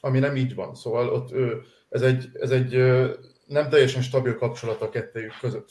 [0.01, 0.74] ami nem így van.
[0.74, 1.53] Szóval ott uh,
[1.88, 3.11] ez egy, ez egy uh,
[3.46, 5.68] nem teljesen stabil kapcsolat a kettőjük között.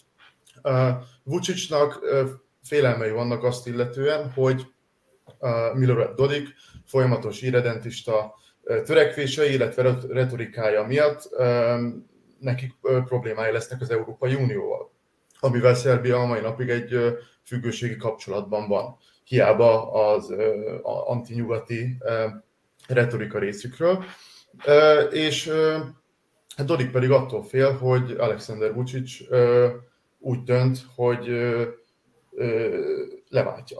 [0.63, 0.89] Uh,
[1.23, 2.29] Vucicnak uh,
[2.63, 4.65] félelmei vannak azt illetően, hogy
[5.39, 6.47] uh, Milorad Dodik
[6.85, 8.35] folyamatos irredentista
[8.85, 12.05] törekvései, illetve retorikája miatt um,
[12.39, 12.73] nekik
[13.05, 14.91] problémái lesznek az Európai Unióval,
[15.39, 18.97] amivel Szerbia a mai napig egy függőségi kapcsolatban van.
[19.23, 20.33] Hiába az
[20.83, 21.97] antinyugati
[22.87, 24.03] retorika részükről.
[25.11, 25.51] És
[26.55, 29.17] hát Dodik pedig attól fél, hogy Alexander Vucic
[30.19, 31.29] úgy dönt, hogy
[33.29, 33.79] leváltja.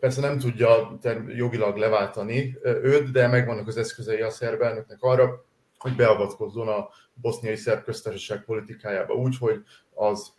[0.00, 5.44] Persze nem tudja jogilag leváltani őt, de megvannak az eszközei a szerb elnöknek arra,
[5.78, 6.88] hogy beavatkozzon a
[7.20, 9.62] boszniai szerb köztársaság politikájába úgy, hogy
[9.94, 10.32] az,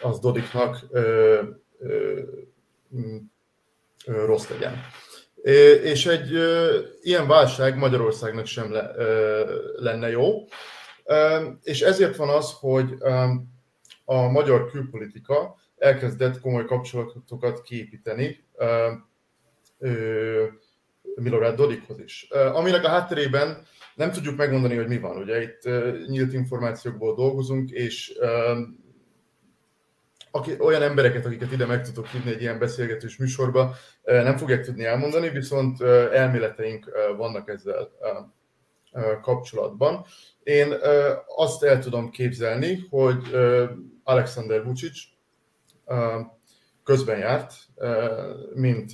[0.00, 1.42] az Dodiknak ö,
[1.78, 2.20] ö,
[4.04, 4.76] ö, rossz legyen.
[5.82, 10.44] És egy ö, ilyen válság Magyarországnak sem le, ö, lenne jó.
[11.04, 13.24] Ö, és ezért van az, hogy ö,
[14.04, 18.90] a magyar külpolitika elkezdett komoly kapcsolatokat kiépíteni ö,
[19.78, 20.46] ö,
[21.14, 22.28] Milorad Dodikhoz is.
[22.30, 23.66] Aminek a hátterében
[23.98, 25.16] nem tudjuk megmondani, hogy mi van.
[25.16, 25.68] Ugye itt
[26.06, 28.12] nyílt információkból dolgozunk, és
[30.30, 34.84] aki, olyan embereket, akiket ide meg tudok hívni egy ilyen beszélgetős műsorba, nem fogják tudni
[34.84, 35.80] elmondani, viszont
[36.12, 37.90] elméleteink vannak ezzel
[39.22, 40.04] kapcsolatban.
[40.42, 40.74] Én
[41.36, 43.36] azt el tudom képzelni, hogy
[44.04, 44.98] Alexander Vucic
[46.84, 47.52] közben járt,
[48.54, 48.92] mint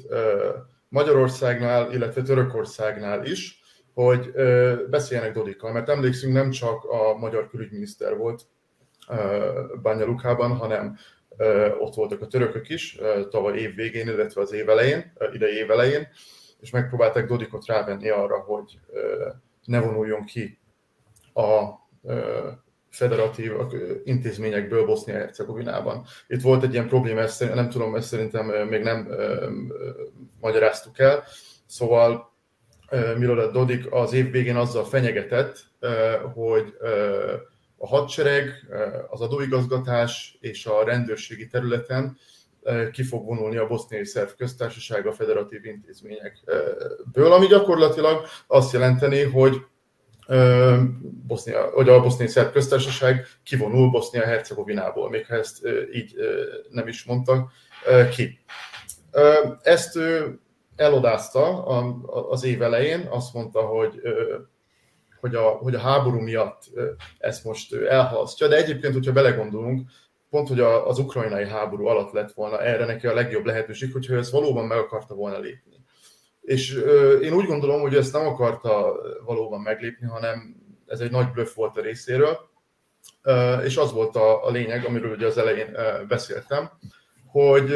[0.89, 3.63] Magyarországnál, illetve Törökországnál is,
[3.95, 4.33] hogy
[4.91, 8.43] beszéljenek Dodikkal, mert emlékszünk, nem csak a magyar külügyminiszter volt
[9.83, 10.97] Banya Lukában, hanem
[11.79, 12.99] ott voltak a törökök is,
[13.31, 16.09] tavaly év végén, illetve az év elején, idei év elején,
[16.61, 18.79] és megpróbálták Dodikot rávenni arra, hogy
[19.65, 20.59] ne vonuljon ki
[21.35, 21.63] a
[22.91, 23.53] federatív
[24.05, 26.05] intézményekből Bosznia-Hercegovinában.
[26.29, 29.09] Itt volt egy ilyen probléma, ezt nem tudom, ezt szerintem még nem
[30.41, 31.25] magyaráztuk el,
[31.67, 32.33] szóval
[33.17, 35.59] Milorad Dodik az év végén azzal fenyegetett,
[36.35, 36.77] hogy
[37.77, 38.53] a hadsereg,
[39.11, 42.19] az adóigazgatás és a rendőrségi területen
[42.93, 49.57] ki fog vonulni a boszniai szerv köztársaság a federatív intézményekből, ami gyakorlatilag azt jelenteni, hogy
[51.27, 56.15] Bosznia, hogy a boszniai szerb köztársaság kivonul Bosznia-Hercegovinából, még ha ezt így
[56.71, 57.51] nem is mondta
[58.17, 58.39] ki.
[59.63, 59.99] Ezt
[60.77, 61.65] elodázta
[62.31, 64.01] az év elején, azt mondta, hogy
[65.25, 66.63] hogy a, hogy a háború miatt
[67.19, 69.89] ezt most elhalasztja, de egyébként, hogyha belegondolunk,
[70.31, 74.31] pont, hogy az ukrajnai háború alatt lett volna erre neki a legjobb lehetőség, hogyha ezt
[74.31, 75.85] valóban meg akarta volna lépni.
[76.41, 76.73] És
[77.23, 80.57] én úgy gondolom, hogy ezt nem akarta valóban meglépni, hanem
[80.87, 82.39] ez egy nagy bluff volt a részéről,
[83.65, 85.77] és az volt a, a lényeg, amiről ugye az elején
[86.09, 86.71] beszéltem,
[87.27, 87.71] hogy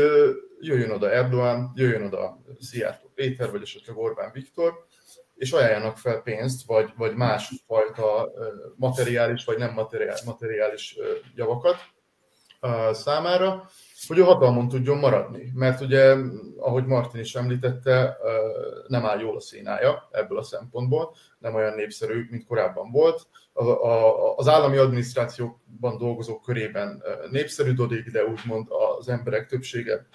[0.60, 4.86] jöjjön oda Erdogan, jöjjön oda Szijjártó Péter, vagy esetleg Orbán Viktor,
[5.34, 8.32] és ajánljanak fel pénzt, vagy, vagy másfajta
[8.76, 10.96] materiális, vagy nem materiális, materiális
[11.34, 11.76] javakat
[12.92, 13.70] számára,
[14.06, 15.52] hogy ő hatalmon tudjon maradni.
[15.54, 16.14] Mert ugye,
[16.56, 18.16] ahogy Martin is említette,
[18.86, 23.26] nem áll jól a színája ebből a szempontból, nem olyan népszerű, mint korábban volt.
[24.36, 28.66] Az állami adminisztrációkban dolgozók körében népszerű Dodik, de úgymond
[28.98, 30.06] az emberek többsége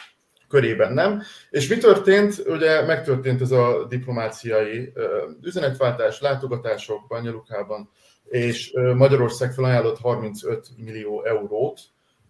[0.54, 1.22] körében nem.
[1.50, 2.44] És mi történt?
[2.48, 4.94] Ugye megtörtént ez a diplomáciai
[5.42, 7.90] üzenetváltás, látogatások Banyalukában,
[8.24, 11.80] és Magyarország felajánlott 35 millió eurót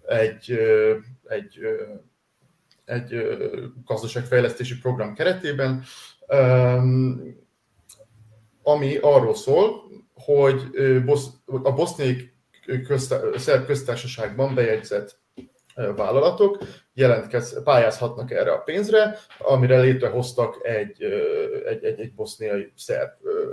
[0.06, 0.60] egy,
[1.24, 1.60] egy,
[2.86, 3.22] egy
[3.86, 5.84] gazdaságfejlesztési program keretében,
[8.64, 9.84] ami arról szól,
[10.14, 10.62] hogy
[11.46, 12.32] a boszniai
[13.36, 15.22] szerb köztársaságban bejegyzett
[15.76, 16.58] vállalatok
[16.94, 21.04] jelentkez, pályázhatnak erre a pénzre, amire létrehoztak egy,
[21.66, 23.10] egy, egy, egy boszniai szerb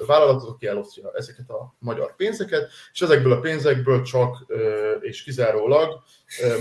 [0.06, 4.46] vállalatot, aki elosztja ezeket a magyar pénzeket, és ezekből a pénzekből csak
[5.00, 6.02] és kizárólag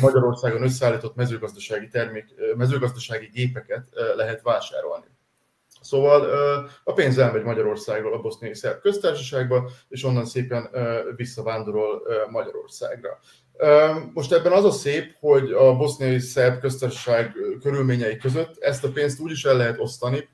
[0.02, 5.06] Magyarországon összeállított mezőgazdasági termék, mezőgazdasági gépeket lehet vásárolni.
[5.82, 6.30] Szóval
[6.84, 10.69] a pénz elmegy Magyarországról a boszniai szerb köztársaságba, és onnan szépen
[11.15, 13.19] visszavándorol Magyarországra.
[14.13, 19.19] Most ebben az a szép, hogy a boszniai szerb köztársaság körülményei között ezt a pénzt
[19.19, 20.28] úgy is el lehet osztani,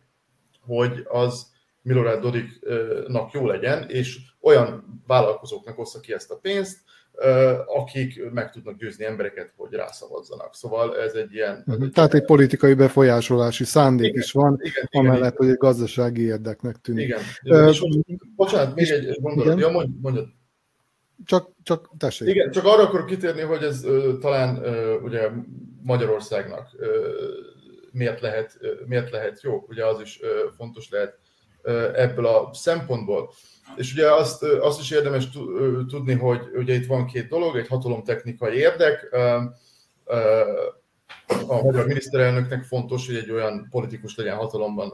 [0.62, 6.80] hogy az Milorad Dodiknak jó legyen, és olyan vállalkozóknak oszta ki ezt a pénzt,
[7.66, 10.56] akik meg tudnak győzni embereket, hogy rászavazzanak.
[10.56, 11.64] Szóval ez egy ilyen...
[11.68, 15.58] Ez egy Tehát egy politikai befolyásolási szándék igen, is van, igen, amellett, igen, hogy egy
[15.58, 17.04] gazdasági érdeknek tűnik.
[17.04, 17.20] Igen.
[17.44, 17.84] Uh, és,
[18.36, 19.60] bocsánat, még egy gondolat.
[19.60, 20.28] Ja, mondj, mondjad.
[21.26, 22.28] Csak, csak tessék.
[22.28, 25.30] Igen, csak arra akarok kitérni, hogy ez uh, talán uh, ugye
[25.82, 26.88] Magyarországnak uh,
[27.92, 29.66] miért, lehet, uh, miért lehet jó.
[29.68, 31.18] Ugye az is uh, fontos lehet
[31.64, 33.32] uh, ebből a szempontból.
[33.76, 35.30] És ugye azt, azt is érdemes
[35.88, 39.16] tudni, hogy ugye itt van két dolog, egy hatalomtechnikai érdek,
[41.48, 44.94] a magyar miniszterelnöknek fontos, hogy egy olyan politikus legyen hatalomban,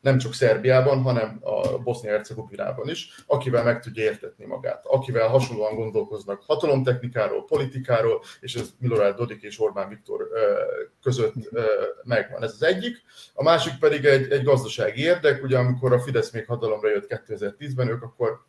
[0.00, 6.42] nem csak Szerbiában, hanem a Bosznia-Hercegovinában is, akivel meg tudja értetni magát, akivel hasonlóan gondolkoznak
[6.46, 10.28] hatalomtechnikáról, politikáról, és ez Milorad Dodik és Orbán Viktor
[11.02, 11.34] között
[12.02, 12.42] megvan.
[12.42, 13.02] Ez az egyik.
[13.34, 17.88] A másik pedig egy, egy gazdasági érdek, ugye amikor a Fidesz még hatalomra jött 2010-ben,
[17.88, 18.44] ők akkor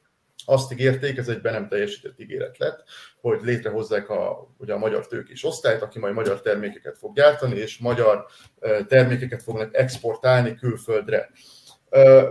[0.46, 2.84] azt ígérték, ez egy be nem teljesített ígéret lett,
[3.22, 7.78] hogy létrehozzák a, ugye a magyar tőkés osztályt, aki majd magyar termékeket fog gyártani, és
[7.78, 8.26] magyar
[8.88, 11.30] termékeket fognak exportálni külföldre.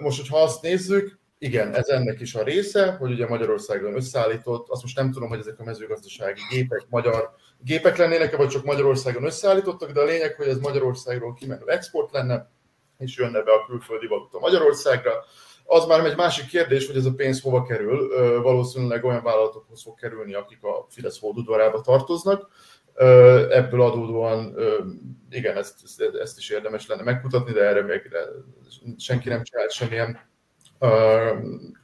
[0.00, 4.82] Most, hogyha azt nézzük, igen, ez ennek is a része, hogy ugye Magyarországon összeállított, azt
[4.82, 9.90] most nem tudom, hogy ezek a mezőgazdasági gépek magyar gépek lennének, vagy csak Magyarországon összeállítottak,
[9.90, 12.50] de a lényeg, hogy ez Magyarországról kimenő export lenne,
[12.98, 15.24] és jönne be a külföldi valuta Magyarországra.
[15.64, 18.08] Az már egy másik kérdés, hogy ez a pénz hova kerül.
[18.42, 22.48] Valószínűleg olyan vállalatokhoz fog kerülni, akik a Fidesz holdudvarába tartoznak.
[23.50, 24.56] Ebből adódóan,
[25.30, 25.74] igen, ezt,
[26.20, 28.02] ezt is érdemes lenne megkutatni, de erre még
[28.96, 30.18] senki nem csinált semmilyen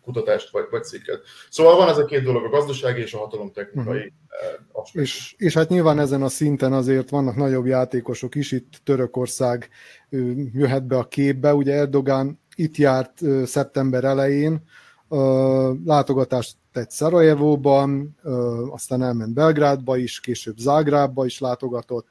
[0.02, 1.20] kutatást vagy, vagy cikket.
[1.50, 4.12] Szóval van ez a két dolog, a gazdasági és a hatalomtechnikai uh-huh.
[4.72, 5.34] aspektus.
[5.36, 9.68] És, és hát nyilván ezen a szinten azért vannak nagyobb játékosok is, itt Törökország
[10.52, 14.62] jöhet be a képbe, ugye Erdogán itt járt szeptember elején,
[15.84, 18.16] látogatást tett Szarajevóban,
[18.70, 22.08] aztán elment Belgrádba is, később Zágrábba is látogatott,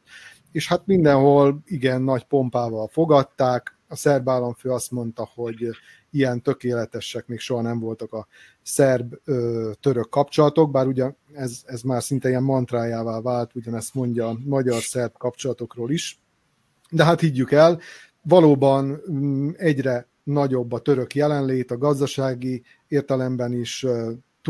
[0.51, 5.69] és hát mindenhol igen nagy pompával fogadták, a szerb államfő azt mondta, hogy
[6.11, 8.27] ilyen tökéletesek még soha nem voltak a
[8.61, 15.17] szerb-török kapcsolatok, bár ugye ez, ez már szinte ilyen mantrájává vált, ugyanezt mondja a magyar-szerb
[15.17, 16.19] kapcsolatokról is,
[16.89, 17.79] de hát higgyük el,
[18.21, 23.85] valóban mm, egyre nagyobb a török jelenlét, a gazdasági értelemben is,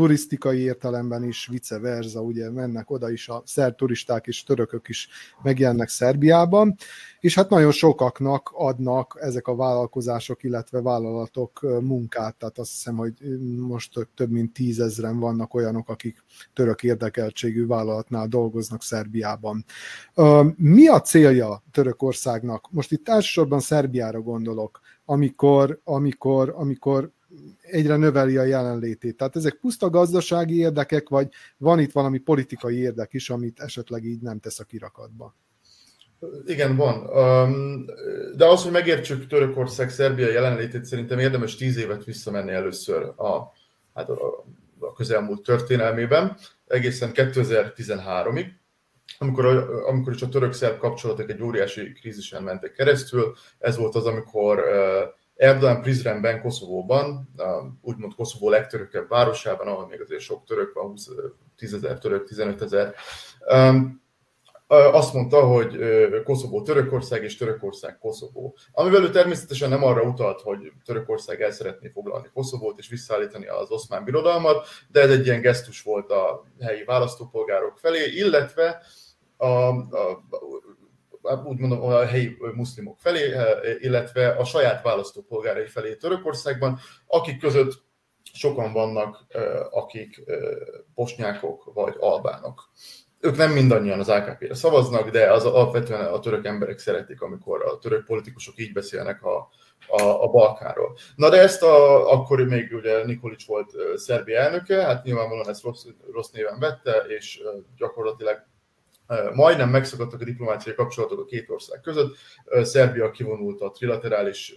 [0.00, 5.08] turisztikai értelemben is, vice versa, ugye mennek oda is a szerb turisták és törökök is
[5.42, 6.76] megjelennek Szerbiában,
[7.20, 13.12] és hát nagyon sokaknak adnak ezek a vállalkozások, illetve vállalatok munkát, tehát azt hiszem, hogy
[13.58, 19.64] most több mint tízezren vannak olyanok, akik török érdekeltségű vállalatnál dolgoznak Szerbiában.
[20.56, 22.68] Mi a célja Törökországnak?
[22.70, 27.10] Most itt elsősorban Szerbiára gondolok, amikor, amikor, amikor
[27.60, 29.16] egyre növeli a jelenlétét.
[29.16, 34.20] Tehát ezek puszta gazdasági érdekek, vagy van itt valami politikai érdek is, amit esetleg így
[34.20, 35.36] nem tesz a kirakatba?
[36.46, 37.06] Igen, van.
[38.36, 43.52] De az, hogy megértsük Törökország, Szerbia jelenlétét, szerintem érdemes tíz évet visszamenni először a,
[43.94, 44.44] hát a,
[44.78, 48.46] a közelmúlt történelmében, egészen 2013-ig,
[49.18, 49.46] amikor,
[49.86, 53.34] amikor is a török-szerb kapcsolatok egy óriási krízisen mentek keresztül.
[53.58, 54.64] Ez volt az, amikor
[55.40, 57.28] Erdogan Prizrenben, Koszovóban,
[57.82, 61.08] úgymond Koszovó legtörökebb városában, ahol még azért sok török van, 20,
[61.56, 62.94] 10 ezer török, 15 ezer,
[64.66, 65.78] azt mondta, hogy
[66.24, 68.56] Koszovó Törökország és Törökország Koszovó.
[68.72, 73.70] Amivel ő természetesen nem arra utalt, hogy Törökország el szeretné foglalni Koszovót és visszaállítani az
[73.70, 78.82] oszmán birodalmat, de ez egy ilyen gesztus volt a helyi választópolgárok felé, illetve
[79.36, 80.22] a, a,
[81.44, 83.34] úgy mondom, a helyi muszlimok felé,
[83.78, 87.82] illetve a saját választópolgárai felé Törökországban, akik között
[88.32, 89.26] sokan vannak,
[89.70, 90.22] akik
[90.94, 92.70] bosnyákok vagy albánok.
[93.22, 97.78] Ők nem mindannyian az AKP-re szavaznak, de az alapvetően a török emberek szeretik, amikor a
[97.78, 99.48] török politikusok így beszélnek a,
[99.88, 100.96] a, a Balkánról.
[101.16, 105.84] Na de ezt a, akkor még ugye Nikolics volt Szerbia elnöke, hát nyilvánvalóan ezt rossz,
[106.12, 107.42] rossz néven vette, és
[107.76, 108.46] gyakorlatilag
[109.34, 112.16] majdnem megszakadtak a diplomáciai kapcsolatok a két ország között.
[112.62, 114.54] Szerbia kivonult a trilaterális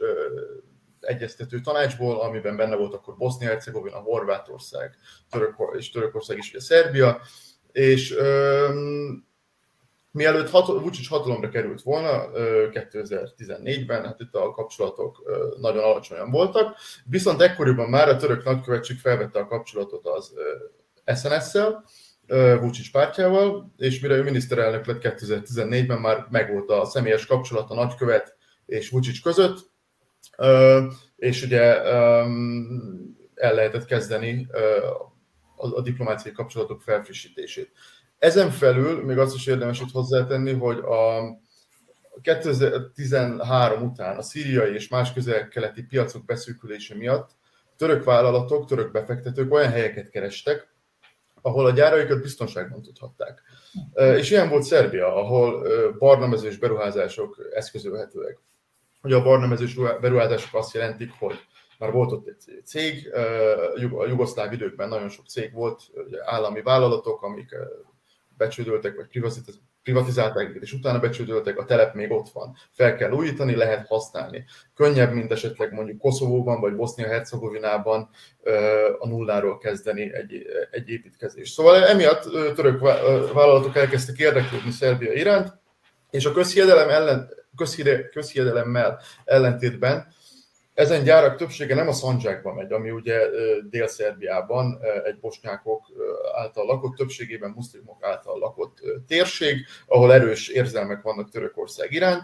[0.99, 4.95] egyeztető tanácsból, amiben benne volt akkor Bosznia-Hercegovina, Horvátország
[5.29, 7.21] Török, és Törökország is, ugye Szerbia,
[7.71, 8.15] és
[10.13, 12.29] Mielőtt hat, Vucic hatalomra került volna
[12.71, 15.23] 2014-ben, hát itt a kapcsolatok
[15.61, 16.75] nagyon alacsonyan voltak,
[17.05, 20.33] viszont ekkoriban már a török nagykövetség felvette a kapcsolatot az
[21.05, 21.85] SNS-szel,
[22.59, 28.35] Vucic pártjával, és mire ő miniszterelnök lett 2014-ben, már megvolt a személyes kapcsolat a nagykövet
[28.65, 29.71] és Vucic között,
[31.15, 31.83] és ugye
[33.35, 34.47] el lehetett kezdeni
[35.55, 37.71] a diplomáciai kapcsolatok felfrissítését.
[38.17, 41.21] Ezen felül még azt is érdemes itt hozzátenni, hogy a
[42.21, 47.31] 2013 után a szíriai és más közel-keleti piacok beszűkülése miatt
[47.77, 50.72] török vállalatok, török befektetők olyan helyeket kerestek,
[51.45, 53.41] ahol a gyáraikat biztonságban tudhatták.
[54.17, 55.67] És ilyen volt Szerbia, ahol
[55.97, 58.39] barnamezős beruházások eszközölhetőek.
[59.03, 61.35] Ugye a barnamezős beruházások azt jelentik, hogy
[61.79, 63.13] már volt ott egy cég,
[63.97, 65.81] a jugoszláv időkben nagyon sok cég volt,
[66.25, 67.55] állami vállalatok, amik
[68.37, 69.07] becsődöltek, vagy
[69.83, 72.55] privatizálták őket, és utána becsődöltek, a telep még ott van.
[72.71, 74.45] Fel kell újítani, lehet használni.
[74.75, 78.09] Könnyebb, mint esetleg mondjuk Koszovóban, vagy Bosznia-Hercegovinában
[78.99, 81.53] a nulláról kezdeni egy, egy építkezést.
[81.53, 82.23] Szóval emiatt
[82.55, 82.79] török
[83.33, 85.61] vállalatok elkezdtek érdeklődni Szerbia iránt,
[86.09, 87.29] és a közhiedelem ellen,
[88.11, 90.07] közhiedelemmel ellentétben
[90.73, 93.19] ezen gyárak többsége nem a Szandzsákba megy, ami ugye
[93.69, 95.85] Dél-Szerbiában egy bosnyákok
[96.35, 102.23] által lakott, többségében muszlimok által lakott térség, ahol erős érzelmek vannak Törökország iránt,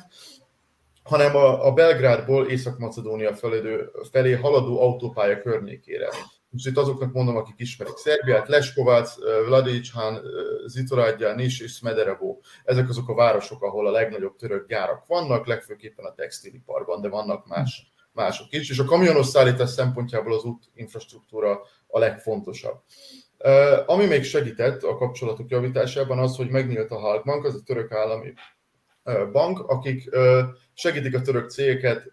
[1.03, 3.77] hanem a, a Belgrádból Észak-Macedónia felé,
[4.11, 6.09] felé haladó autópálya környékére.
[6.49, 10.21] Most itt azoknak mondom, akik ismerik Szerbiát, Leskovac, Vladichan,
[10.65, 12.37] Zitorádja, Nis és Smederevo.
[12.63, 17.47] Ezek azok a városok, ahol a legnagyobb török gyárak vannak, legfőképpen a textiliparban, de vannak
[17.47, 22.81] más mások is, és a kamionos szállítás szempontjából az út infrastruktúra a legfontosabb.
[23.85, 28.33] Ami még segített a kapcsolatok javításában az, hogy megnyílt a Halkbank, az a török állami
[29.31, 30.09] bank, akik
[30.73, 32.11] segítik a török cégeket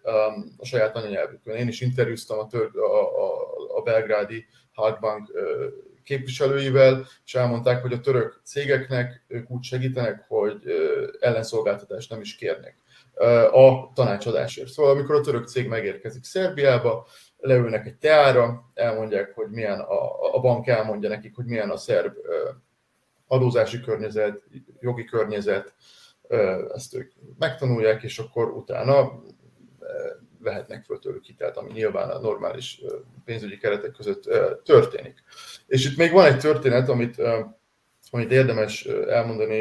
[0.57, 1.57] a saját anyanyelvükön.
[1.57, 3.33] Én is interjúztam a, tör, a, a,
[3.77, 5.31] a belgrádi Halkbank
[6.05, 10.63] képviselőivel, és elmondták, hogy a török cégeknek ők úgy segítenek, hogy
[11.21, 12.79] ellenszolgáltatást nem is kérnek
[13.53, 14.69] a tanácsadásért.
[14.69, 17.07] Szóval amikor a török cég megérkezik Szerbiába,
[17.39, 22.13] leülnek egy teára, elmondják, hogy milyen a, a bank elmondja nekik, hogy milyen a szerb
[23.27, 24.43] adózási környezet,
[24.81, 25.75] jogi környezet,
[26.75, 29.23] ezt ők megtanulják, és akkor utána
[30.39, 32.83] vehetnek föl tőlük hitelt, ami nyilván a normális
[33.25, 34.23] pénzügyi keretek között
[34.65, 35.23] történik.
[35.67, 37.23] És itt még van egy történet, amit
[38.11, 39.55] amit érdemes elmondani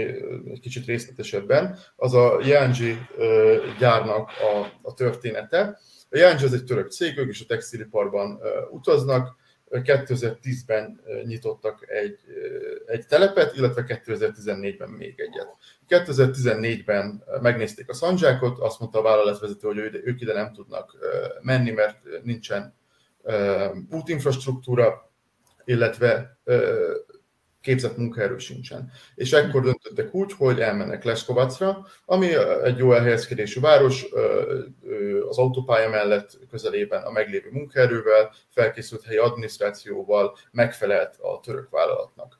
[0.51, 2.97] egy kicsit részletesebben, az a Janji
[3.79, 5.79] gyárnak a, a története.
[6.09, 8.39] A Janji az egy török cég, ők is a textiliparban
[8.71, 9.35] utaznak,
[9.71, 12.19] 2010-ben nyitottak egy,
[12.85, 15.55] egy telepet, illetve 2014-ben még egyet.
[15.89, 20.97] 2014-ben megnézték a szandzsákot, azt mondta a vállalatvezető, hogy ők ide nem tudnak
[21.41, 22.75] menni, mert nincsen
[23.89, 25.11] útinfrastruktúra,
[25.65, 26.39] illetve
[27.65, 28.91] képzett munkaerő sincsen.
[29.15, 32.27] És ekkor döntöttek úgy, hogy elmennek Leskovacra, ami
[32.63, 34.05] egy jó elhelyezkedésű város,
[35.29, 42.39] az autópálya mellett közelében a meglévő munkaerővel, felkészült helyi adminisztrációval megfelelt a török vállalatnak.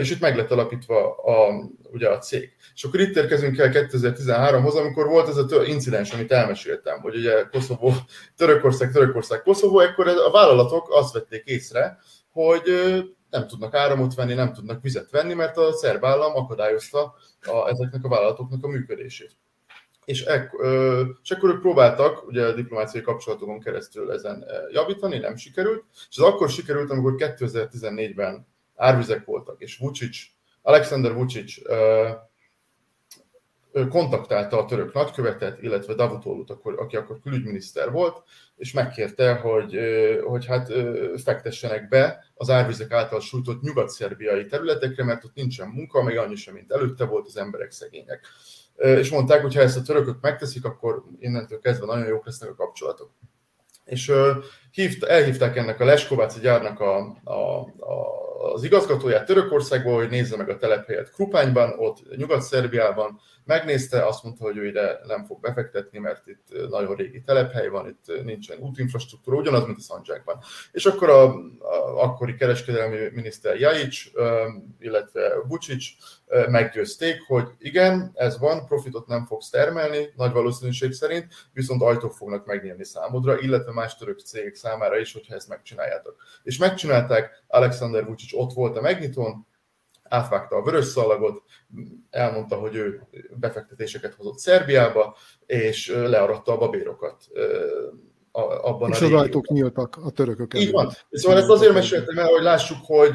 [0.00, 2.52] És itt meg lett alapítva a, ugye a cég.
[2.74, 7.42] És akkor itt érkezünk el 2013-hoz, amikor volt ez a incidens, amit elmeséltem, hogy ugye
[7.50, 7.92] Koszovó,
[8.36, 11.98] Törökország, Törökország, Koszovó, ekkor a vállalatok azt vették észre,
[12.32, 12.62] hogy
[13.30, 18.04] nem tudnak áramot venni, nem tudnak vizet venni, mert a szerb állam akadályozta a, ezeknek
[18.04, 19.36] a vállalatoknak a működését.
[20.04, 25.36] És, ek, ö, és akkor ők próbáltak ugye a diplomáciai kapcsolatokon keresztül ezen javítani, nem
[25.36, 30.16] sikerült, és ez akkor sikerült, amikor 2014-ben árvizek voltak, és Vucic,
[30.62, 32.08] Alexander Vucic ö,
[33.88, 38.22] kontaktálta a török nagykövetet, illetve Davutolut, aki akkor külügyminiszter volt,
[38.56, 39.78] és megkérte, hogy,
[40.24, 40.72] hogy hát
[41.16, 46.54] fektessenek be az árvizek által sújtott nyugat-szerbiai területekre, mert ott nincsen munka, még annyi sem,
[46.54, 48.26] mint előtte volt, az emberek szegények.
[48.76, 52.54] És mondták, hogy ha ezt a törökök megteszik, akkor innentől kezdve nagyon jók lesznek a
[52.54, 53.10] kapcsolatok.
[53.84, 54.12] És
[54.72, 58.18] hívt, elhívták ennek a Leskováci gyárnak a, a, a
[58.52, 64.56] az igazgatóját Törökországból, hogy nézze meg a telephelyet Krupányban, ott Nyugat-Szerbiában, megnézte, azt mondta, hogy
[64.56, 69.66] ő ide nem fog befektetni, mert itt nagyon régi telephely van, itt nincsen útinfrastruktúra, ugyanaz,
[69.66, 70.38] mint a Szandzsákban.
[70.72, 73.96] És akkor a, a akkori kereskedelmi miniszter Jaic,
[74.78, 75.86] illetve Vucic
[76.48, 82.46] meggyőzték, hogy igen, ez van, profitot nem fogsz termelni, nagy valószínűség szerint, viszont ajtók fognak
[82.46, 86.16] megnyílni számodra, illetve más török cégek számára is, hogyha ezt megcsináljátok.
[86.42, 89.46] És megcsinálták, Alexander Vucic ott volt a megnyitón,
[90.08, 91.42] átvágta a vörös szalagot,
[92.10, 97.24] elmondta, hogy ő befektetéseket hozott Szerbiába, és learatta a babérokat
[98.32, 100.92] abban és a az ajtók nyíltak a törökök Így van.
[101.10, 103.14] Szóval ezt azért meséltem el, hogy lássuk, hogy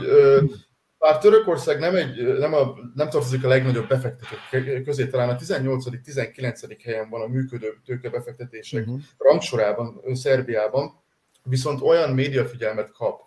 [1.04, 6.78] bár Törökország nem, egy, nem, a, nem tartozik a legnagyobb befektetők közé, talán a 18.-19.
[6.84, 9.02] helyen van a működő tőkebefektetések uh-huh.
[9.18, 11.02] rangsorában, Szerbiában,
[11.44, 13.23] viszont olyan médiafigyelmet kap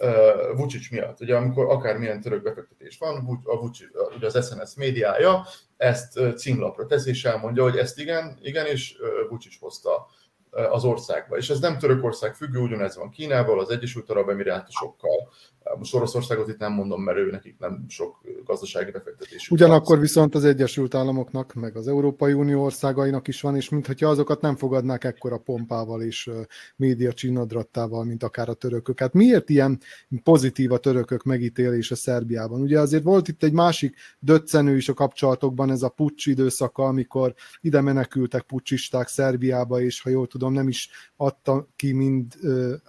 [0.00, 1.20] uh, Vucic miatt.
[1.20, 5.46] Ugye amikor akármilyen török befektetés van, a Vucic, ugye az SNS médiája
[5.76, 8.96] ezt címlapra teszi, és elmondja, hogy ezt igen, igenis
[9.28, 10.06] Vucic hozta
[10.50, 11.36] az országba.
[11.36, 15.30] És ez nem Törökország függő, ugyanez van Kínával, az Egyesült Arab Emirátusokkal,
[15.78, 19.50] most Oroszországot itt nem mondom, mert ő nekik nem sok gazdasági befektetés.
[19.50, 20.00] Ugyanakkor van.
[20.00, 24.56] viszont az Egyesült Államoknak, meg az Európai Unió országainak is van, és mintha azokat nem
[24.56, 26.30] fogadnák ekkora pompával és
[26.76, 29.00] média csinadrattával, mint akár a törökök.
[29.00, 29.80] Hát miért ilyen
[30.22, 32.60] pozitív a törökök megítélése Szerbiában?
[32.60, 37.34] Ugye azért volt itt egy másik döccenő is a kapcsolatokban, ez a pucs időszaka, amikor
[37.60, 42.34] ide menekültek pucsisták Szerbiába, és ha jól tudom, nem is adta ki mind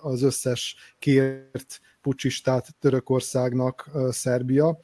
[0.02, 4.80] az összes kért pucsistát Törökországnak Szerbia.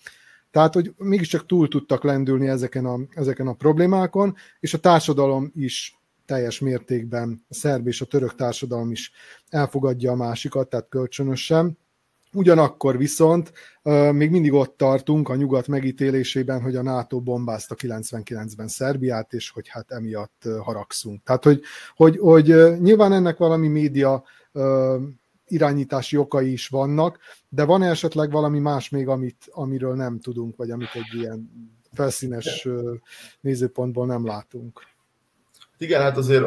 [0.52, 6.00] Tehát, hogy mégiscsak túl tudtak lendülni ezeken a, ezeken a problémákon, és a társadalom is
[6.26, 9.12] teljes mértékben, a szerb és a török társadalom is
[9.50, 11.78] elfogadja a másikat, tehát kölcsönösen.
[12.34, 13.52] Ugyanakkor viszont
[14.12, 19.68] még mindig ott tartunk a nyugat megítélésében, hogy a NATO bombázta 99-ben Szerbiát, és hogy
[19.68, 21.24] hát emiatt haragszunk.
[21.24, 21.62] Tehát, hogy,
[21.96, 24.24] hogy, hogy nyilván ennek valami média
[25.48, 27.20] irányítási okai is vannak,
[27.50, 31.52] de van esetleg valami más még, amit, amiről nem tudunk, vagy amit egy ilyen
[31.94, 32.68] felszínes
[33.42, 34.82] nézőpontból nem látunk?
[35.78, 36.44] Igen, hát azért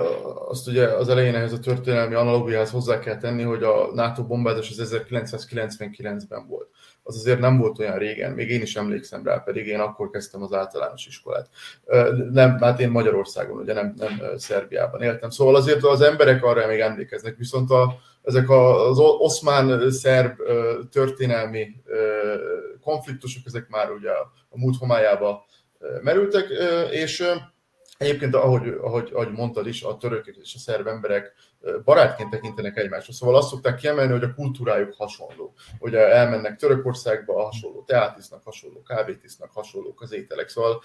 [0.48, 4.70] azt ugye az elején ehhez a történelmi analógiához hozzá kell tenni, hogy a NATO bombázás
[4.70, 6.68] az 1999-ben volt.
[7.02, 10.42] Az azért nem volt olyan régen, még én is emlékszem rá, pedig én akkor kezdtem
[10.42, 11.48] az általános iskolát.
[12.30, 15.30] Nem, hát én Magyarországon, ugye nem, nem Szerbiában éltem.
[15.30, 17.98] Szóval azért az emberek arra még emlékeznek, viszont a,
[18.28, 20.36] ezek az oszmán-szerb
[20.90, 21.68] történelmi
[22.80, 24.10] konfliktusok, ezek már ugye
[24.48, 25.44] a múlt homályába
[26.02, 26.46] merültek,
[26.90, 27.24] és
[27.98, 31.32] Egyébként, ahogy, ahogy, ahogy mondtad is, a törökök és a szerb emberek
[31.84, 33.12] barátként tekintenek egymásra.
[33.12, 35.54] Szóval azt szokták kiemelni, hogy a kultúrájuk hasonló.
[35.78, 40.48] Hogy elmennek Törökországba, hasonló teát isznak, hasonló kávét isznak, hasonlók az ételek.
[40.48, 40.82] Szóval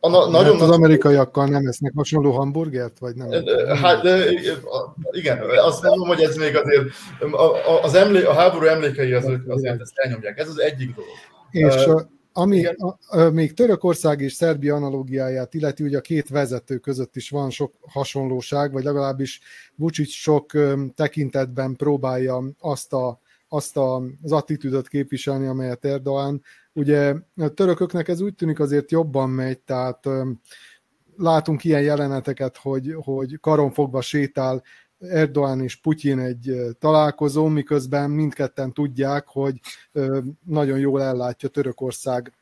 [0.00, 3.30] a na, nagyon hát az amerikaiakkal nem esznek hasonló hamburgert, vagy nem?
[3.82, 4.04] Hát
[5.10, 6.84] igen, azt mondom, hogy ez még azért,
[7.82, 10.38] az emlé, a háború emlékei azok azért ezt elnyomják.
[10.38, 11.10] Ez az egyik dolog.
[11.50, 12.00] És uh,
[12.32, 17.30] ami a, a, még Törökország és Szerbia analógiáját illeti, ugye a két vezető között is
[17.30, 19.40] van sok hasonlóság, vagy legalábbis
[19.74, 20.52] Vucic sok
[20.94, 23.76] tekintetben próbálja azt a azt
[24.22, 26.40] az attitűdöt képviselni, amelyet Erdoğan.
[26.78, 30.08] Ugye a törököknek ez úgy tűnik azért jobban megy, tehát
[31.16, 34.62] látunk ilyen jeleneteket, hogy, hogy karon fogva sétál
[34.98, 39.60] Erdoğan és Putyin egy találkozó, miközben mindketten tudják, hogy
[40.44, 42.32] nagyon jól ellátja Törökország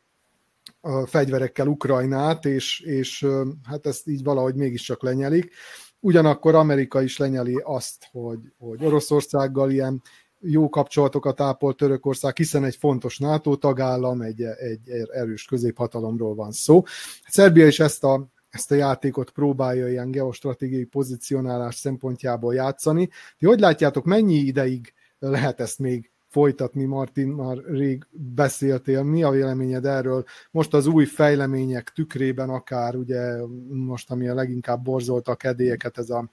[0.81, 3.27] a fegyverekkel Ukrajnát, és, és
[3.65, 5.53] hát ezt így valahogy mégiscsak lenyelik.
[6.01, 10.03] Ugyanakkor Amerika is lenyeli azt, hogy, hogy Oroszországgal ilyen
[10.41, 16.83] jó kapcsolatokat ápol Törökország, hiszen egy fontos NATO tagállam, egy, egy erős középhatalomról van szó.
[17.27, 23.09] Szerbia is ezt a ezt a játékot próbálja ilyen geostratégiai pozicionálás szempontjából játszani.
[23.39, 29.31] Ti hogy látjátok, mennyi ideig lehet ezt még folytatni, Martin, már rég beszéltél, mi a
[29.31, 30.25] véleményed erről?
[30.51, 33.37] Most az új fejlemények tükrében akár, ugye
[33.69, 36.31] most ami a leginkább borzolta a kedélyeket, ez a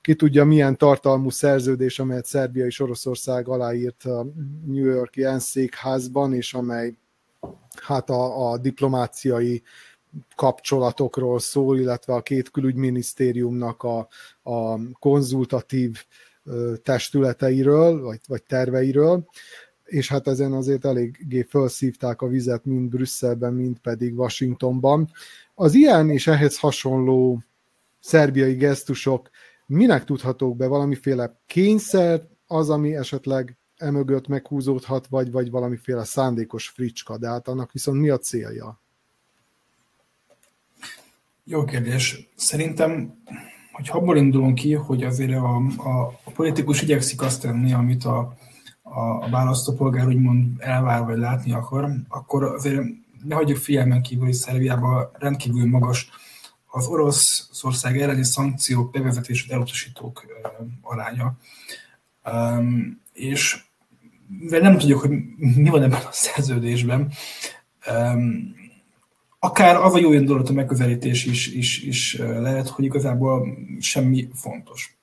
[0.00, 4.26] ki tudja milyen tartalmú szerződés, amelyet Szerbia és Oroszország aláírt a
[4.66, 6.96] New Yorki ENSZ székházban, és amely
[7.82, 9.62] hát a, a diplomáciai
[10.36, 14.08] kapcsolatokról szól, illetve a két külügyminisztériumnak a,
[14.42, 16.04] a konzultatív
[16.82, 19.28] testületeiről, vagy, vagy terveiről,
[19.84, 25.10] és hát ezen azért eléggé felszívták a vizet mind Brüsszelben, mind pedig Washingtonban.
[25.54, 27.42] Az ilyen és ehhez hasonló
[28.00, 29.30] szerbiai gesztusok
[29.68, 37.18] minek tudhatók be valamiféle kényszer, az, ami esetleg emögött meghúzódhat, vagy, vagy valamiféle szándékos fricska,
[37.18, 38.80] de hát annak viszont mi a célja?
[41.44, 42.28] Jó kérdés.
[42.36, 43.22] Szerintem,
[43.72, 48.36] hogy abból indulunk ki, hogy azért a, a, a politikus igyekszik azt tenni, amit a,
[48.82, 52.82] a, a választópolgár úgymond elvár vagy látni akar, akkor azért
[53.24, 56.10] ne hagyjuk figyelmen kívül, hogy Szerbiában rendkívül magas
[56.70, 60.26] az Oroszország elleni szankciók bevezetését elutasítók
[60.82, 61.36] aránya.
[63.12, 63.62] És
[64.26, 67.12] mivel nem tudjuk, hogy mi van ebben a szerződésben,
[69.38, 74.98] akár az a jó indulatú megközelítés is, is, is lehet, hogy igazából semmi fontos.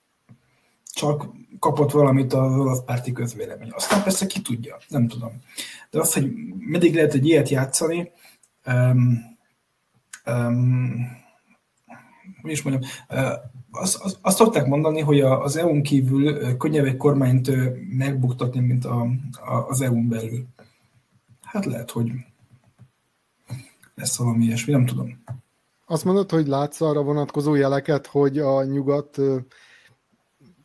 [0.93, 1.25] Csak
[1.59, 3.69] kapott valamit az olasz párti közvélemény.
[3.71, 5.31] Aztán persze ki tudja, nem tudom.
[5.89, 8.11] De az, hogy meddig lehet egy ilyet játszani,
[8.65, 9.37] um,
[10.25, 11.23] um,
[12.45, 12.91] hogy is mondjam,
[13.71, 17.51] azt, azt, azt szokták mondani, hogy az EU-n kívül könnyebb egy kormányt
[17.97, 20.45] megbuktatni, mint a, a, az EU-n belül.
[21.41, 22.11] Hát lehet, hogy
[23.95, 25.23] lesz valami ilyesmi, nem tudom.
[25.85, 29.21] Azt mondod, hogy látsz arra vonatkozó jeleket, hogy a nyugat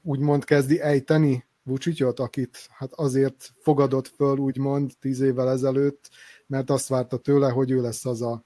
[0.02, 6.10] úgymond kezdi ejteni Vucicot, akit hát azért fogadott föl úgymond tíz évvel ezelőtt,
[6.46, 8.44] mert azt várta tőle, hogy ő lesz az a,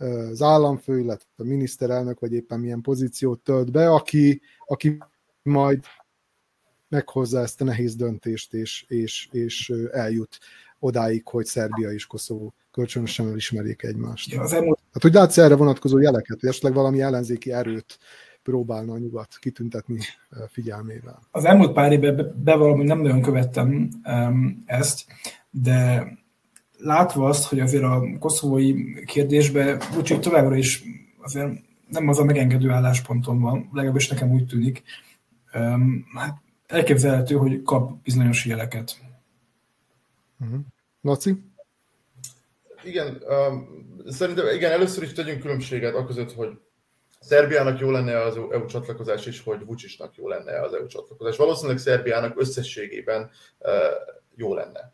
[0.00, 4.98] az államfő, illetve a miniszterelnök, vagy éppen milyen pozíciót tölt be, aki, aki
[5.42, 5.84] majd
[6.88, 10.38] meghozza ezt a nehéz döntést, és, és, és eljut
[10.78, 14.32] odáig, hogy Szerbia és Koszovó kölcsönösen elismerjék egymást.
[14.32, 14.78] Ja, az elmúlt...
[14.92, 17.98] Hát hogy látsz erre vonatkozó jeleket, hogy esetleg valami ellenzéki erőt
[18.42, 20.00] próbálna a nyugat kitüntetni
[20.48, 21.22] figyelmével?
[21.30, 25.04] Az elmúlt pár évben bevallom, hogy nem nagyon követtem um, ezt,
[25.50, 26.06] de
[26.82, 30.82] látva azt, hogy azért a koszovói kérdésben úgyhogy továbbra is
[31.22, 31.50] azért
[31.88, 34.82] nem az a megengedő állásponton van, legalábbis nekem úgy tűnik,
[36.14, 38.96] hát elképzelhető, hogy kap bizonyos jeleket.
[40.40, 40.60] Uh-huh.
[41.00, 41.34] Laci?
[42.84, 43.68] Igen, um,
[44.08, 46.58] szerintem igen, először is tegyünk különbséget a között, hogy
[47.20, 51.36] Szerbiának jó lenne az EU csatlakozás, és hogy Vucicnak jó lenne az EU csatlakozás.
[51.36, 53.72] Valószínűleg Szerbiának összességében uh,
[54.34, 54.92] jó lenne.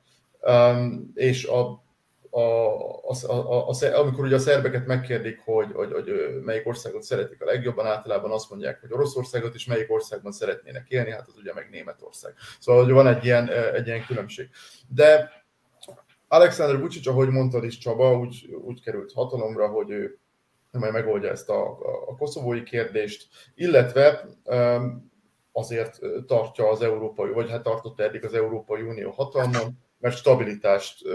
[1.14, 1.84] És a,
[2.30, 6.11] a, a, a, a, amikor ugye a szerbeket megkérdik, hogy, hogy, hogy
[6.44, 11.11] melyik országot szeretik a legjobban, általában azt mondják, hogy Oroszországot, és melyik országban szeretnének élni,
[11.11, 12.34] hát az ugye meg Németország.
[12.61, 14.49] Szóval hogy van egy ilyen, egy ilyen különbség.
[14.88, 15.30] De
[16.28, 20.18] Alexander Vucic, ahogy mondtad is Csaba, úgy, úgy került hatalomra, hogy ő
[20.70, 21.70] majd megoldja ezt a,
[22.07, 24.26] a, koszovói kérdést, illetve
[25.53, 31.09] azért tartja az Európai, vagy hát tartotta eddig az Európai Unió hatalmon, mert stabilitást,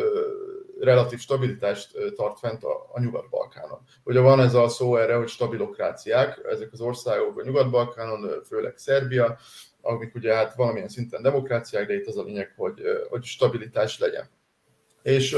[0.80, 3.80] relatív stabilitást tart fent a, Nyugat-Balkánon.
[4.04, 9.38] Ugye van ez a szó erre, hogy stabilokráciák, ezek az országok a Nyugat-Balkánon, főleg Szerbia,
[9.82, 14.30] amik ugye hát valamilyen szinten demokráciák, de itt az a lényeg, hogy, hogy stabilitás legyen.
[15.04, 15.38] És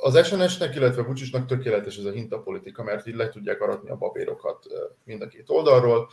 [0.00, 4.66] az SNS-nek, illetve Vucsisnak tökéletes ez a hintapolitika, mert így le tudják aratni a babérokat
[5.04, 6.08] mind a két oldalról.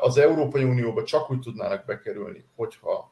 [0.00, 3.10] Az Európai Unióba csak úgy tudnának bekerülni, hogyha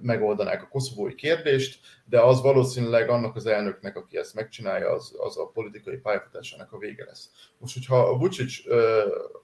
[0.00, 5.38] megoldanák a koszovói kérdést, de az valószínűleg annak az elnöknek, aki ezt megcsinálja, az, az
[5.38, 7.30] a politikai pályafutásának a vége lesz.
[7.58, 8.54] Most, hogyha Vucic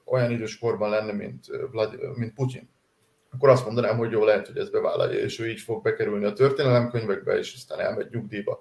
[0.05, 1.47] olyan idős korban lenne, mint,
[2.15, 2.71] mint Putin,
[3.35, 6.33] akkor azt mondanám, hogy jó lehet, hogy ez bevállalja, és ő így fog bekerülni a
[6.33, 8.61] történelemkönyvekbe, és aztán elmegy nyugdíjba.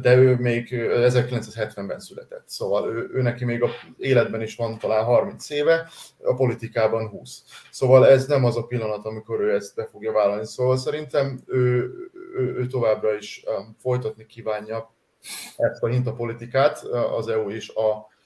[0.00, 5.04] De ő még 1970-ben született, szóval ő, ő neki még a életben is van talán
[5.04, 5.88] 30 éve,
[6.22, 7.42] a politikában 20.
[7.70, 10.46] Szóval ez nem az a pillanat, amikor ő ezt be fogja vállalni.
[10.46, 11.92] Szóval szerintem ő,
[12.34, 13.44] ő, ő továbbra is
[13.78, 14.92] folytatni kívánja
[15.56, 16.78] ezt a hintapolitikát
[17.16, 18.16] az EU és a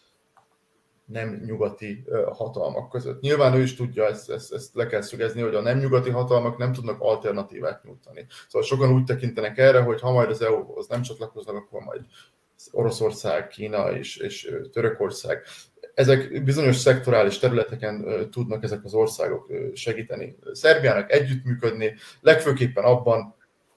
[1.04, 3.20] nem nyugati hatalmak között.
[3.20, 6.58] Nyilván ő is tudja, ezt, ezt, ezt le kell szögezni, hogy a nem nyugati hatalmak
[6.58, 8.26] nem tudnak alternatívát nyújtani.
[8.48, 12.00] Szóval sokan úgy tekintenek erre, hogy ha majd az EU-hoz nem csatlakoznak, akkor majd
[12.70, 15.42] Oroszország, Kína és, és Törökország.
[15.94, 23.34] Ezek bizonyos szektorális területeken tudnak ezek az országok segíteni Szerbiának együttműködni, legfőképpen abban,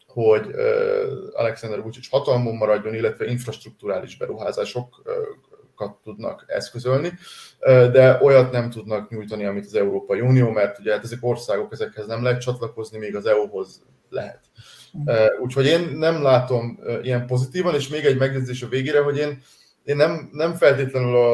[0.07, 0.51] hogy
[1.33, 5.01] Alexander Vucic hatalmon maradjon, illetve infrastruktúrális beruházások
[6.03, 7.13] tudnak eszközölni,
[7.91, 12.05] de olyat nem tudnak nyújtani, amit az Európai Unió, mert ugye hát ezek országok, ezekhez
[12.05, 14.39] nem lehet csatlakozni, még az EU-hoz lehet.
[15.41, 19.41] Úgyhogy én nem látom ilyen pozitívan, és még egy megjegyzés a végére, hogy én,
[19.83, 21.33] én nem, nem feltétlenül a,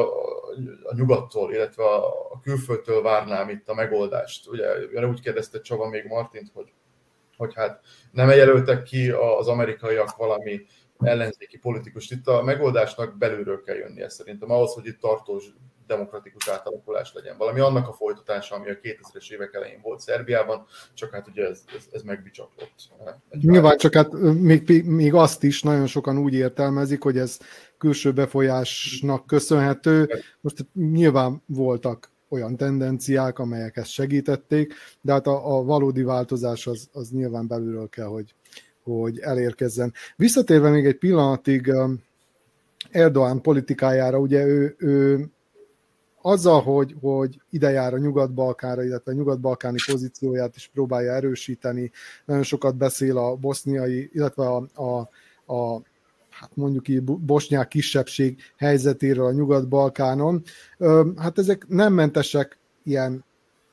[0.82, 4.48] a nyugattól, illetve a, a külföldtől várnám itt a megoldást.
[4.48, 6.72] Ugye úgy kérdezte Csaba még Martint, hogy,
[7.36, 7.80] hogy hát
[8.12, 10.60] nem jelöltek ki az amerikaiak valami
[11.02, 12.12] ellenzéki politikust.
[12.12, 14.50] Itt a megoldásnak belülről kell jönnie szerintem.
[14.50, 15.44] Ahhoz, hogy itt tartós
[15.86, 17.36] demokratikus átalakulás legyen.
[17.38, 21.64] Valami annak a folytatása, ami a 2000-es évek elején volt Szerbiában, csak hát ugye ez,
[21.76, 22.72] ez, ez megbicsaklott.
[23.30, 27.38] Nyilván csak hát még, még azt is nagyon sokan úgy értelmezik, hogy ez
[27.78, 30.22] külső befolyásnak köszönhető.
[30.40, 36.88] Most nyilván voltak olyan tendenciák, amelyek ezt segítették, de hát a, a valódi változás az,
[36.92, 38.34] az nyilván belülről kell, hogy,
[38.82, 39.92] hogy elérkezzen.
[40.16, 42.02] Visszatérve még egy pillanatig um,
[42.90, 45.26] Erdoğan politikájára, ugye ő, ő
[46.22, 51.90] azzal, hogy, hogy ide jár a Nyugat-Balkánra, illetve a nyugat-balkáni pozícióját is próbálja erősíteni,
[52.24, 54.98] nagyon sokat beszél a boszniai, illetve a, a,
[55.54, 55.82] a
[56.30, 60.42] hát mondjuk így bosnyák kisebbség helyzetéről a Nyugat-Balkánon.
[61.16, 63.24] Hát ezek nem mentesek ilyen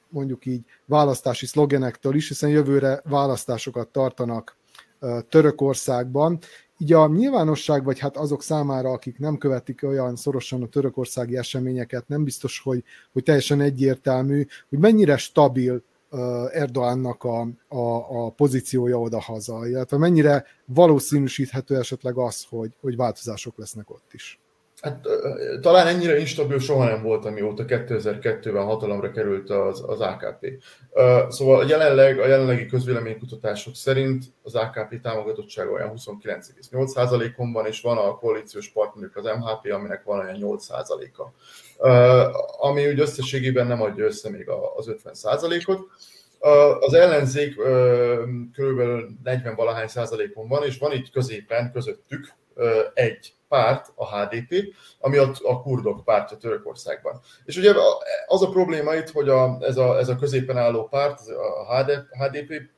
[0.10, 4.56] mondjuk így választási szlogenektől is, hiszen jövőre választásokat tartanak
[5.30, 6.40] Törökországban.
[6.78, 12.08] Így a nyilvánosság, vagy hát azok számára, akik nem követik olyan szorosan a törökországi eseményeket,
[12.08, 12.84] nem biztos, hogy,
[13.14, 15.84] hogy teljesen egyértelmű, hogy mennyire stabil
[16.52, 23.90] Erdoánnak a, a, a pozíciója oda-haza, illetve mennyire valószínűsíthető esetleg az, hogy, hogy változások lesznek
[23.90, 24.40] ott is.
[24.82, 25.08] Hát
[25.62, 30.64] talán ennyire instabil soha nem volt, amióta 2002-ben hatalomra került az, az AKP.
[31.30, 38.16] Szóval jelenleg, a jelenlegi közvéleménykutatások szerint az AKP támogatottsága olyan 29,8%-on van, és van a
[38.16, 41.28] koalíciós partnerük az MHP, aminek van olyan 8%-a.
[42.68, 45.80] Ami úgy összességében nem adja össze még az 50%-ot.
[46.80, 47.56] Az ellenzék
[48.54, 52.38] körülbelül 40 valahány százalékon van, és van itt középen, közöttük
[52.94, 57.20] egy párt, a HDP, ami a, a kurdok pártja Törökországban.
[57.46, 57.74] És ugye
[58.28, 61.20] az a probléma itt, hogy a, ez, a, ez a középen álló párt,
[61.68, 61.84] a
[62.24, 62.70] HDP,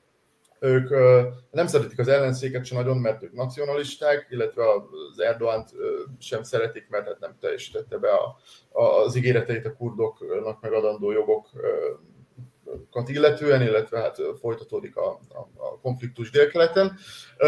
[0.64, 0.90] ők
[1.52, 5.70] nem szeretik az ellenszéket sem nagyon, mert ők nacionalisták, illetve az Erdoánt
[6.20, 8.38] sem szeretik, mert hát nem teljesítette be a,
[8.82, 11.50] az ígéreteit a kurdoknak megadandó jogok
[13.06, 16.98] illetően, illetve hát folytatódik a, a, a konfliktus délkeleten.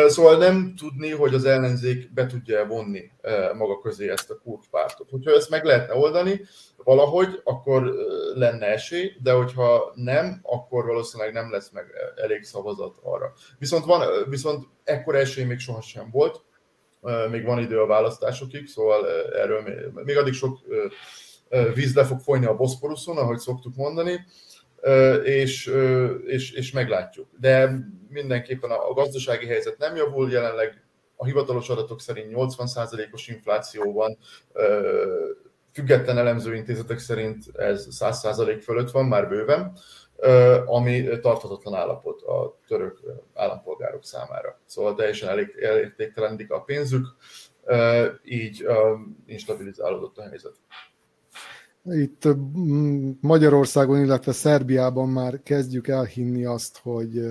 [0.08, 3.12] Szóval nem tudni, hogy az ellenzék be tudja vonni
[3.58, 5.10] maga közé ezt a kurd pártot.
[5.10, 6.42] Hogyha ezt meg lehetne oldani
[6.78, 7.94] valahogy, akkor
[8.36, 13.34] lenne esély, de hogyha nem, akkor valószínűleg nem lesz meg elég szavazat arra.
[13.60, 16.42] Viszont, van, viszont ekkor esély még sohasem volt,
[17.30, 20.60] még van idő a választásokig, szóval erről még, még addig sok
[21.74, 24.26] víz le fog folyni a Boszporuszon, ahogy szoktuk mondani,
[25.24, 25.74] és,
[26.26, 27.28] és, és meglátjuk.
[27.40, 27.72] De
[28.10, 30.84] mindenképpen a gazdasági helyzet nem javul, jelenleg
[31.16, 34.18] a hivatalos adatok szerint 80%-os infláció van,
[35.74, 39.78] független elemzőintézetek szerint ez 100% fölött van, már bőven,
[40.66, 43.00] ami tarthatatlan állapot a török
[43.34, 44.60] állampolgárok számára.
[44.66, 47.08] Szóval teljesen elég, elértéktelenik a pénzük,
[48.24, 48.66] így
[49.26, 50.56] instabilizálódott a helyzet
[51.86, 52.28] itt
[53.20, 57.22] Magyarországon, illetve Szerbiában már kezdjük elhinni azt, hogy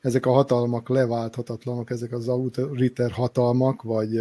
[0.00, 4.20] ezek a hatalmak leválthatatlanok, ezek az autoriter hatalmak, vagy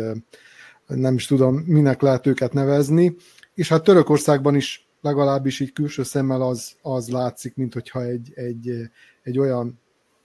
[0.87, 3.15] nem is tudom, minek lehet őket nevezni.
[3.53, 8.89] És hát Törökországban is legalábbis így külső szemmel az, az látszik, mint hogyha egy, egy,
[9.23, 9.79] egy olyan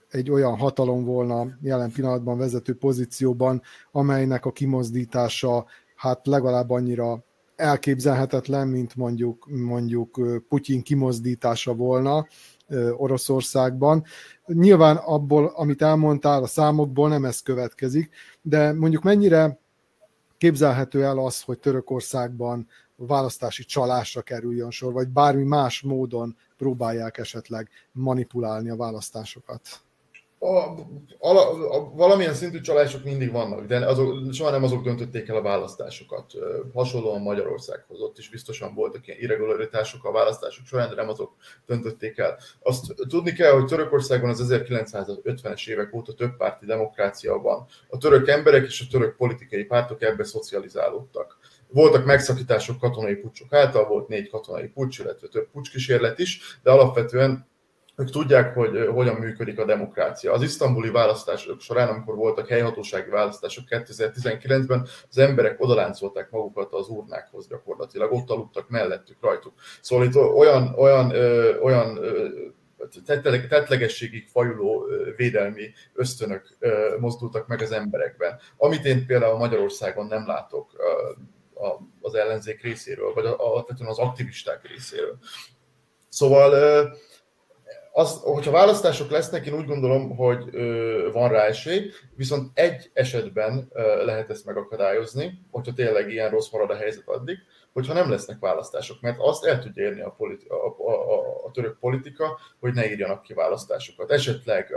[0.09, 3.61] egy olyan hatalom volna jelen pillanatban vezető pozícióban,
[3.91, 7.23] amelynek a kimozdítása hát legalább annyira
[7.55, 12.27] elképzelhetetlen, mint mondjuk, mondjuk Putyin kimozdítása volna
[12.97, 14.03] Oroszországban.
[14.45, 18.09] Nyilván abból, amit elmondtál, a számokból nem ez következik,
[18.41, 19.59] de mondjuk mennyire
[20.37, 27.69] képzelhető el az, hogy Törökországban választási csalásra kerüljön sor, vagy bármi más módon próbálják esetleg
[27.91, 29.61] manipulálni a választásokat?
[30.43, 30.75] A,
[31.19, 31.37] a,
[31.75, 36.33] a, valamilyen szintű csalások mindig vannak, de azok, soha nem azok döntötték el a választásokat.
[36.73, 41.35] Hasonlóan Magyarországhoz, ott is biztosan voltak ilyen irregularitások a választások során, de nem azok
[41.65, 42.37] döntötték el.
[42.59, 47.65] Azt tudni kell, hogy Törökországon az 1950-es évek óta több párti demokrácia van.
[47.89, 51.37] A török emberek és a török politikai pártok ebbe szocializálódtak.
[51.67, 57.51] Voltak megszakítások katonai pucsok által, volt négy katonai pucs, illetve több pucskísérlet is, de alapvetően
[57.95, 60.31] ők tudják, hogy hogyan működik a demokrácia.
[60.31, 67.47] Az isztambuli választások során, amikor voltak helyhatósági választások 2019-ben, az emberek odaláncolták magukat az urnákhoz
[67.47, 69.53] gyakorlatilag, ott aludtak mellettük, rajtuk.
[69.81, 72.27] Szóval itt olyan, olyan, ö, olyan ö,
[74.31, 76.57] fajuló védelmi ösztönök
[76.99, 80.71] mozdultak meg az emberekben, amit én például Magyarországon nem látok
[82.01, 85.17] az ellenzék részéről, vagy a, az aktivisták részéről.
[86.09, 86.53] Szóval
[87.95, 93.69] az, hogyha választások lesznek, én úgy gondolom, hogy ö, van rá esély, viszont egy esetben
[93.73, 97.37] ö, lehet ezt megakadályozni, hogyha tényleg ilyen rossz marad a helyzet addig,
[97.73, 100.53] hogyha nem lesznek választások, mert azt el tudja érni a, politi- a,
[100.87, 104.11] a, a, a török politika, hogy ne írjanak ki választásokat.
[104.11, 104.73] Esetleg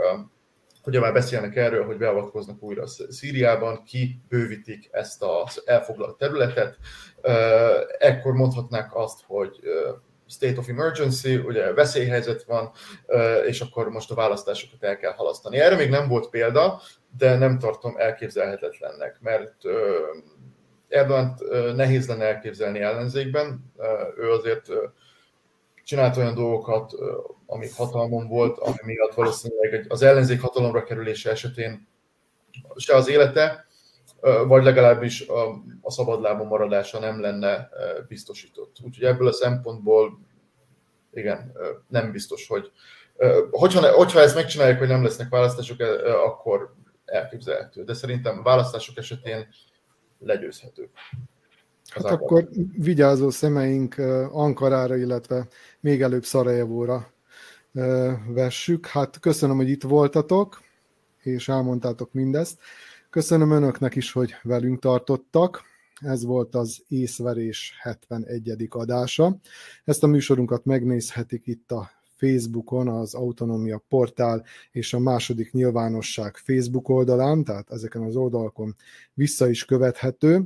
[0.85, 6.77] ugye már beszélnek erről, hogy beavatkoznak újra Szíriában, ki bővítik ezt az elfoglalt területet,
[7.97, 9.59] ekkor mondhatnák azt, hogy
[10.27, 12.71] state of emergency, ugye veszélyhelyzet van,
[13.45, 15.57] és akkor most a választásokat el kell halasztani.
[15.57, 16.81] Erre még nem volt példa,
[17.17, 19.55] de nem tartom elképzelhetetlennek, mert
[20.87, 21.37] Erdogan
[21.75, 23.73] nehéz lenne elképzelni ellenzékben,
[24.17, 24.69] ő azért
[25.83, 26.91] csinált olyan dolgokat,
[27.45, 31.87] amik hatalmon volt, ami miatt valószínűleg az ellenzék hatalomra kerülése esetén
[32.75, 33.66] se az élete,
[34.47, 37.69] vagy legalábbis a, a szabadlábon maradása nem lenne
[38.07, 38.75] biztosított.
[38.83, 40.19] Úgyhogy ebből a szempontból
[41.11, 41.51] igen,
[41.87, 42.71] nem biztos, hogy
[43.51, 45.79] hogyha, hogyha ezt megcsinálják, hogy nem lesznek választások,
[46.25, 46.73] akkor
[47.05, 47.83] elképzelhető.
[47.83, 49.47] De szerintem választások esetén
[50.19, 50.89] legyőzhető.
[51.89, 53.97] Hát akkor vigyázó szemeink
[54.31, 55.47] Ankarára, illetve
[55.79, 57.11] még előbb Szarajevóra
[58.27, 58.85] vessük.
[58.85, 60.61] Hát köszönöm, hogy itt voltatok,
[61.23, 62.59] és elmondtátok mindezt.
[63.09, 65.63] Köszönöm önöknek is, hogy velünk tartottak.
[65.99, 68.67] Ez volt az észverés 71.
[68.69, 69.37] adása.
[69.83, 76.89] Ezt a műsorunkat megnézhetik itt a Facebookon, az Autonomia portál és a második nyilvánosság Facebook
[76.89, 78.75] oldalán, tehát ezeken az oldalakon
[79.13, 80.43] vissza is követhető,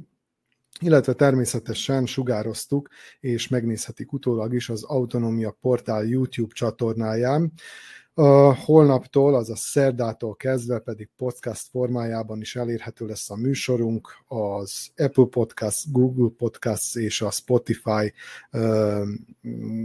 [0.80, 2.89] illetve természetesen sugároztuk,
[3.20, 7.51] és megnézhetik utólag is az Autonomia portál YouTube csatornáján.
[8.66, 15.91] Holnaptól, azaz szerdától kezdve pedig podcast formájában is elérhető lesz a műsorunk, az Apple Podcast,
[15.91, 18.14] Google Podcast és a Spotify
[18.51, 19.07] uh,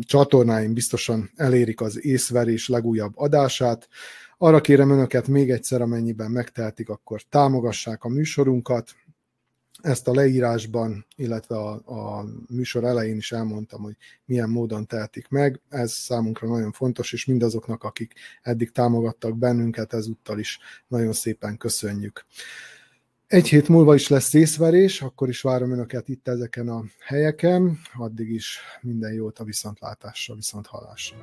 [0.00, 3.88] csatornáin biztosan elérik az észverés legújabb adását.
[4.38, 8.94] Arra kérem önöket még egyszer, amennyiben megtehetik, akkor támogassák a műsorunkat,
[9.82, 15.60] ezt a leírásban, illetve a, a műsor elején is elmondtam, hogy milyen módon tehetik meg.
[15.68, 18.12] Ez számunkra nagyon fontos, és mindazoknak, akik
[18.42, 20.58] eddig támogattak bennünket, ezúttal is
[20.88, 22.26] nagyon szépen köszönjük.
[23.26, 27.78] Egy hét múlva is lesz észverés, akkor is várom Önöket itt ezeken a helyeken.
[27.98, 31.16] Addig is minden jót a viszontlátásra, viszonthallásra.